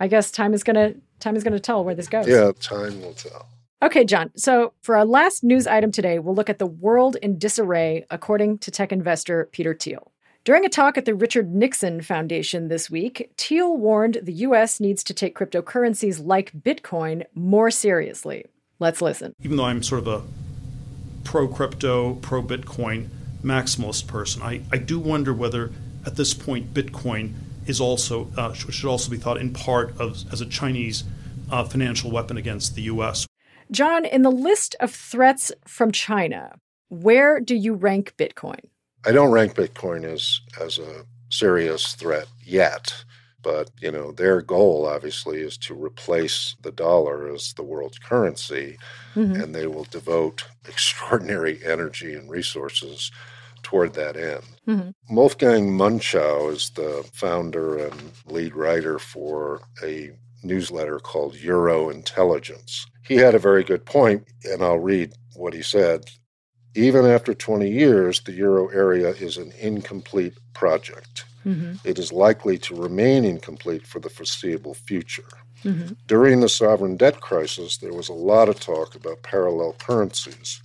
I 0.00 0.08
guess 0.08 0.30
time 0.30 0.54
is 0.54 0.64
gonna 0.64 0.94
time 1.20 1.36
is 1.36 1.44
gonna 1.44 1.60
tell 1.60 1.84
where 1.84 1.94
this 1.94 2.08
goes. 2.08 2.26
Yeah, 2.26 2.50
time 2.60 3.00
will 3.00 3.14
tell. 3.14 3.46
Okay, 3.82 4.04
John. 4.04 4.30
So 4.36 4.72
for 4.82 4.96
our 4.96 5.04
last 5.04 5.42
news 5.42 5.66
item 5.66 5.90
today, 5.90 6.20
we'll 6.20 6.36
look 6.36 6.48
at 6.48 6.60
the 6.60 6.66
world 6.66 7.16
in 7.16 7.38
disarray, 7.38 8.06
according 8.10 8.58
to 8.58 8.70
tech 8.70 8.92
investor 8.92 9.48
Peter 9.52 9.74
Thiel. 9.74 10.12
During 10.44 10.64
a 10.64 10.68
talk 10.68 10.96
at 10.98 11.04
the 11.04 11.14
Richard 11.14 11.54
Nixon 11.54 12.00
Foundation 12.00 12.68
this 12.68 12.90
week, 12.90 13.30
Thiel 13.36 13.76
warned 13.76 14.18
the 14.22 14.32
U.S. 14.32 14.80
needs 14.80 15.04
to 15.04 15.14
take 15.14 15.36
cryptocurrencies 15.36 16.24
like 16.24 16.52
Bitcoin 16.52 17.24
more 17.34 17.70
seriously. 17.70 18.46
Let's 18.80 19.00
listen. 19.00 19.34
Even 19.42 19.56
though 19.56 19.66
I'm 19.66 19.82
sort 19.84 20.00
of 20.00 20.08
a 20.08 20.22
pro 21.22 21.46
crypto, 21.46 22.14
pro 22.14 22.42
Bitcoin 22.42 23.08
maximalist 23.42 24.06
person, 24.06 24.42
I, 24.42 24.62
I 24.72 24.78
do 24.78 24.98
wonder 24.98 25.32
whether 25.32 25.72
at 26.06 26.16
this 26.16 26.34
point 26.34 26.74
Bitcoin 26.74 27.34
is 27.66 27.80
also 27.80 28.28
uh, 28.36 28.52
should 28.52 28.88
also 28.88 29.10
be 29.10 29.16
thought 29.16 29.38
in 29.38 29.52
part 29.52 29.98
of 30.00 30.24
as 30.32 30.40
a 30.40 30.46
Chinese 30.46 31.04
uh, 31.50 31.64
financial 31.64 32.10
weapon 32.10 32.36
against 32.36 32.74
the 32.74 32.82
U.S. 32.82 33.26
John, 33.70 34.04
in 34.04 34.22
the 34.22 34.30
list 34.30 34.74
of 34.80 34.92
threats 34.92 35.52
from 35.66 35.92
China, 35.92 36.56
where 36.88 37.40
do 37.40 37.54
you 37.54 37.74
rank 37.74 38.14
Bitcoin? 38.18 38.60
I 39.06 39.12
don't 39.12 39.30
rank 39.30 39.54
Bitcoin 39.54 40.04
as 40.04 40.40
as 40.60 40.78
a 40.78 41.04
serious 41.30 41.94
threat 41.94 42.26
yet, 42.44 43.04
but 43.42 43.70
you 43.80 43.90
know 43.90 44.12
their 44.12 44.40
goal 44.40 44.86
obviously 44.86 45.40
is 45.40 45.56
to 45.58 45.74
replace 45.74 46.56
the 46.62 46.72
dollar 46.72 47.32
as 47.32 47.54
the 47.54 47.62
world's 47.62 47.98
currency, 47.98 48.76
mm-hmm. 49.14 49.40
and 49.40 49.54
they 49.54 49.66
will 49.66 49.84
devote 49.84 50.44
extraordinary 50.68 51.60
energy 51.64 52.14
and 52.14 52.30
resources 52.30 53.10
toward 53.72 53.94
that 53.94 54.16
end. 54.16 54.44
Mm-hmm. 54.68 55.16
Wolfgang 55.16 55.76
Munchau 55.76 56.48
is 56.48 56.70
the 56.70 57.08
founder 57.12 57.86
and 57.86 58.12
lead 58.26 58.54
writer 58.54 58.98
for 58.98 59.62
a 59.82 60.12
newsletter 60.44 60.98
called 60.98 61.34
Euro 61.36 61.88
Intelligence 61.88 62.86
he 63.02 63.16
had 63.16 63.34
a 63.34 63.38
very 63.38 63.64
good 63.64 63.84
point, 63.84 64.26
and 64.44 64.62
I'll 64.62 64.78
read 64.78 65.12
what 65.34 65.54
he 65.54 65.62
said. 65.62 66.10
Even 66.74 67.04
after 67.04 67.34
20 67.34 67.70
years, 67.70 68.20
the 68.20 68.32
euro 68.32 68.68
area 68.68 69.10
is 69.10 69.36
an 69.36 69.52
incomplete 69.60 70.34
project. 70.54 71.24
Mm-hmm. 71.44 71.86
It 71.86 71.98
is 71.98 72.12
likely 72.12 72.56
to 72.58 72.74
remain 72.74 73.24
incomplete 73.24 73.86
for 73.86 73.98
the 73.98 74.08
foreseeable 74.08 74.74
future. 74.74 75.28
Mm-hmm. 75.64 75.94
During 76.06 76.40
the 76.40 76.48
sovereign 76.48 76.96
debt 76.96 77.20
crisis, 77.20 77.78
there 77.78 77.92
was 77.92 78.08
a 78.08 78.14
lot 78.14 78.48
of 78.48 78.60
talk 78.60 78.94
about 78.94 79.22
parallel 79.22 79.74
currencies, 79.78 80.62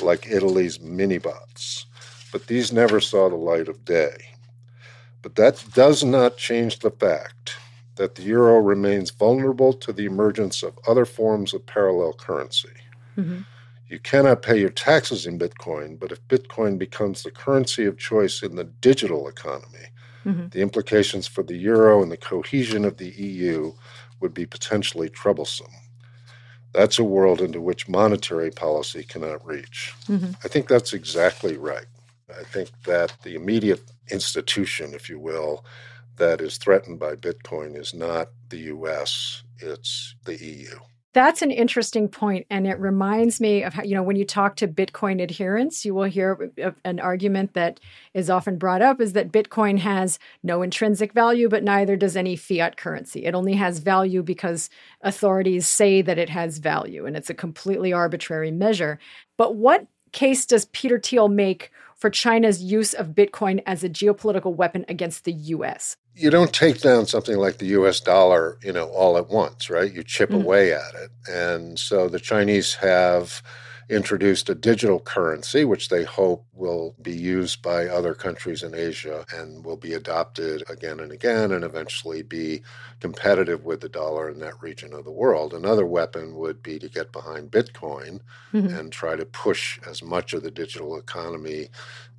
like 0.00 0.26
Italy's 0.30 0.78
minibots, 0.78 1.84
but 2.32 2.46
these 2.46 2.72
never 2.72 3.00
saw 3.00 3.28
the 3.28 3.36
light 3.36 3.68
of 3.68 3.84
day. 3.84 4.16
But 5.22 5.34
that 5.36 5.64
does 5.74 6.02
not 6.02 6.36
change 6.36 6.78
the 6.78 6.90
fact 6.90 7.56
that 7.96 8.14
the 8.14 8.22
euro 8.22 8.58
remains 8.58 9.10
vulnerable 9.10 9.72
to 9.74 9.92
the 9.92 10.06
emergence 10.06 10.62
of 10.62 10.78
other 10.88 11.04
forms 11.04 11.52
of 11.52 11.66
parallel 11.66 12.14
currency. 12.14 12.70
Mm-hmm. 13.18 13.40
You 13.88 13.98
cannot 13.98 14.42
pay 14.42 14.58
your 14.58 14.70
taxes 14.70 15.26
in 15.26 15.38
Bitcoin, 15.38 15.98
but 15.98 16.12
if 16.12 16.26
Bitcoin 16.28 16.78
becomes 16.78 17.22
the 17.22 17.30
currency 17.30 17.84
of 17.84 17.98
choice 17.98 18.42
in 18.42 18.54
the 18.54 18.64
digital 18.64 19.28
economy, 19.28 19.86
mm-hmm. 20.24 20.48
the 20.48 20.60
implications 20.62 21.26
for 21.26 21.42
the 21.42 21.56
euro 21.56 22.02
and 22.02 22.10
the 22.10 22.16
cohesion 22.16 22.84
of 22.84 22.96
the 22.96 23.10
EU 23.10 23.72
would 24.20 24.32
be 24.32 24.46
potentially 24.46 25.08
troublesome. 25.08 25.72
That's 26.72 26.98
a 26.98 27.04
world 27.04 27.40
into 27.40 27.60
which 27.60 27.88
monetary 27.88 28.50
policy 28.50 29.02
cannot 29.02 29.44
reach. 29.44 29.92
Mm-hmm. 30.06 30.32
I 30.44 30.48
think 30.48 30.68
that's 30.68 30.92
exactly 30.92 31.56
right. 31.56 31.86
I 32.38 32.44
think 32.44 32.70
that 32.84 33.14
the 33.22 33.34
immediate 33.34 33.82
institution, 34.10 34.94
if 34.94 35.08
you 35.08 35.18
will, 35.18 35.64
that 36.16 36.40
is 36.40 36.58
threatened 36.58 36.98
by 36.98 37.14
Bitcoin 37.14 37.76
is 37.76 37.94
not 37.94 38.28
the 38.50 38.58
US, 38.74 39.42
it's 39.58 40.14
the 40.24 40.36
EU. 40.36 40.78
That's 41.12 41.42
an 41.42 41.50
interesting 41.50 42.06
point, 42.06 42.46
and 42.50 42.68
it 42.68 42.78
reminds 42.78 43.40
me 43.40 43.64
of 43.64 43.74
how 43.74 43.82
you 43.82 43.96
know 43.96 44.02
when 44.02 44.14
you 44.14 44.24
talk 44.24 44.54
to 44.56 44.68
Bitcoin 44.68 45.20
adherents, 45.20 45.84
you 45.84 45.92
will 45.92 46.04
hear 46.04 46.52
an 46.84 47.00
argument 47.00 47.54
that 47.54 47.80
is 48.14 48.30
often 48.30 48.58
brought 48.58 48.80
up 48.80 49.00
is 49.00 49.12
that 49.14 49.32
Bitcoin 49.32 49.80
has 49.80 50.20
no 50.44 50.62
intrinsic 50.62 51.12
value, 51.12 51.48
but 51.48 51.64
neither 51.64 51.96
does 51.96 52.16
any 52.16 52.36
fiat 52.36 52.76
currency. 52.76 53.24
It 53.24 53.34
only 53.34 53.54
has 53.54 53.80
value 53.80 54.22
because 54.22 54.70
authorities 55.00 55.66
say 55.66 56.00
that 56.00 56.18
it 56.18 56.28
has 56.28 56.58
value, 56.58 57.06
and 57.06 57.16
it's 57.16 57.30
a 57.30 57.34
completely 57.34 57.92
arbitrary 57.92 58.52
measure. 58.52 59.00
But 59.36 59.56
what 59.56 59.88
case 60.12 60.46
does 60.46 60.66
Peter 60.66 61.00
Thiel 61.00 61.28
make 61.28 61.72
for 62.00 62.08
China's 62.08 62.62
use 62.62 62.94
of 62.94 63.08
Bitcoin 63.08 63.62
as 63.66 63.84
a 63.84 63.88
geopolitical 63.88 64.54
weapon 64.54 64.86
against 64.88 65.24
the 65.24 65.32
US? 65.32 65.96
You 66.14 66.30
don't 66.30 66.52
take 66.52 66.80
down 66.80 67.06
something 67.06 67.36
like 67.36 67.58
the 67.58 67.66
US 67.66 68.00
dollar, 68.00 68.58
you 68.62 68.72
know, 68.72 68.88
all 68.88 69.18
at 69.18 69.28
once, 69.28 69.68
right? 69.68 69.92
You 69.92 70.02
chip 70.02 70.30
mm-hmm. 70.30 70.42
away 70.42 70.72
at 70.72 70.94
it. 70.94 71.10
And 71.30 71.78
so 71.78 72.08
the 72.08 72.18
Chinese 72.18 72.74
have 72.74 73.42
introduced 73.90 74.48
a 74.48 74.54
digital 74.54 75.00
currency, 75.00 75.64
which 75.64 75.88
they 75.88 76.04
hope 76.04 76.46
will 76.54 76.94
be 77.02 77.12
used 77.12 77.60
by 77.60 77.86
other 77.86 78.14
countries 78.14 78.62
in 78.62 78.74
Asia 78.74 79.26
and 79.34 79.64
will 79.64 79.76
be 79.76 79.94
adopted 79.94 80.62
again 80.70 81.00
and 81.00 81.10
again 81.10 81.50
and 81.50 81.64
eventually 81.64 82.22
be 82.22 82.62
competitive 83.00 83.64
with 83.64 83.80
the 83.80 83.88
dollar 83.88 84.30
in 84.30 84.38
that 84.38 84.62
region 84.62 84.92
of 84.92 85.04
the 85.04 85.10
world. 85.10 85.52
Another 85.52 85.84
weapon 85.84 86.36
would 86.36 86.62
be 86.62 86.78
to 86.78 86.88
get 86.88 87.10
behind 87.10 87.50
Bitcoin 87.50 88.20
mm-hmm. 88.52 88.68
and 88.68 88.92
try 88.92 89.16
to 89.16 89.26
push 89.26 89.80
as 89.88 90.02
much 90.02 90.32
of 90.32 90.42
the 90.44 90.50
digital 90.52 90.96
economy 90.96 91.68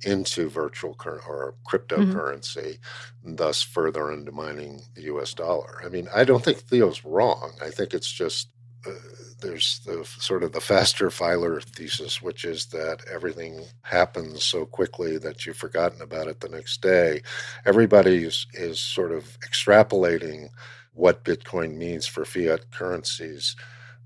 into 0.04 0.50
virtual 0.50 0.94
cur- 0.94 1.22
or 1.26 1.54
cryptocurrency, 1.66 2.78
mm-hmm. 2.78 3.36
thus 3.36 3.62
further 3.62 4.12
undermining 4.12 4.82
the 4.94 5.02
US 5.02 5.32
dollar. 5.32 5.80
I 5.82 5.88
mean, 5.88 6.08
I 6.14 6.24
don't 6.24 6.44
think 6.44 6.58
Thiel's 6.58 7.04
wrong. 7.04 7.52
I 7.62 7.70
think 7.70 7.94
it's 7.94 8.12
just 8.12 8.48
there's 9.40 9.80
the 9.84 10.04
sort 10.04 10.42
of 10.42 10.52
the 10.52 10.60
faster 10.60 11.10
filer 11.10 11.60
thesis, 11.60 12.22
which 12.22 12.44
is 12.44 12.66
that 12.66 13.04
everything 13.12 13.64
happens 13.82 14.44
so 14.44 14.64
quickly 14.64 15.18
that 15.18 15.44
you've 15.44 15.56
forgotten 15.56 16.00
about 16.00 16.28
it 16.28 16.40
the 16.40 16.48
next 16.48 16.80
day. 16.80 17.22
Everybody 17.64 18.24
is, 18.24 18.46
is 18.54 18.80
sort 18.80 19.12
of 19.12 19.38
extrapolating 19.40 20.48
what 20.94 21.24
Bitcoin 21.24 21.76
means 21.76 22.06
for 22.06 22.24
fiat 22.24 22.70
currencies. 22.70 23.56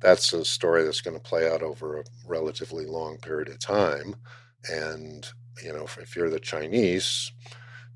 That's 0.00 0.32
a 0.32 0.44
story 0.44 0.84
that's 0.84 1.00
going 1.00 1.16
to 1.16 1.22
play 1.22 1.50
out 1.50 1.62
over 1.62 1.98
a 1.98 2.04
relatively 2.26 2.86
long 2.86 3.18
period 3.18 3.48
of 3.48 3.58
time. 3.58 4.14
And, 4.70 5.26
you 5.62 5.72
know, 5.72 5.84
if, 5.84 5.98
if 5.98 6.16
you're 6.16 6.30
the 6.30 6.40
Chinese, 6.40 7.32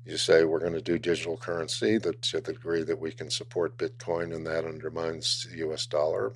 you 0.05 0.17
say 0.17 0.43
we're 0.43 0.59
going 0.59 0.73
to 0.73 0.81
do 0.81 0.97
digital 0.97 1.37
currency 1.37 1.97
that 1.99 2.21
to 2.23 2.41
the 2.41 2.53
degree 2.53 2.83
that 2.83 2.99
we 2.99 3.11
can 3.11 3.29
support 3.29 3.77
Bitcoin 3.77 4.33
and 4.35 4.45
that 4.47 4.65
undermines 4.65 5.47
the 5.49 5.57
US 5.69 5.85
dollar, 5.85 6.33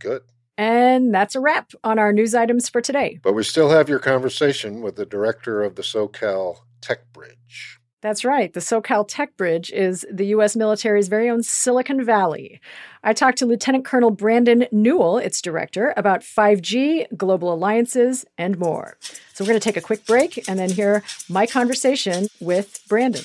good. 0.00 0.22
And 0.58 1.14
that's 1.14 1.34
a 1.34 1.40
wrap 1.40 1.72
on 1.84 1.98
our 1.98 2.12
news 2.12 2.34
items 2.34 2.68
for 2.68 2.80
today. 2.80 3.18
But 3.22 3.32
we 3.32 3.44
still 3.44 3.70
have 3.70 3.88
your 3.88 3.98
conversation 3.98 4.82
with 4.82 4.96
the 4.96 5.06
director 5.06 5.62
of 5.62 5.76
the 5.76 5.82
SoCal 5.82 6.58
Tech 6.82 7.12
Bridge. 7.12 7.78
That's 8.02 8.24
right. 8.24 8.52
The 8.52 8.60
SoCal 8.60 9.06
Tech 9.06 9.36
Bridge 9.36 9.70
is 9.70 10.06
the 10.10 10.26
U.S. 10.26 10.56
military's 10.56 11.08
very 11.08 11.28
own 11.28 11.42
Silicon 11.42 12.02
Valley. 12.04 12.60
I 13.02 13.12
talked 13.12 13.38
to 13.38 13.46
Lieutenant 13.46 13.84
Colonel 13.84 14.10
Brandon 14.10 14.66
Newell, 14.72 15.18
its 15.18 15.42
director, 15.42 15.92
about 15.96 16.20
5G, 16.20 17.16
global 17.16 17.52
alliances, 17.52 18.24
and 18.38 18.58
more. 18.58 18.96
So 19.34 19.44
we're 19.44 19.48
going 19.48 19.60
to 19.60 19.64
take 19.64 19.76
a 19.76 19.82
quick 19.82 20.06
break 20.06 20.48
and 20.48 20.58
then 20.58 20.70
hear 20.70 21.02
my 21.28 21.46
conversation 21.46 22.28
with 22.40 22.82
Brandon. 22.88 23.24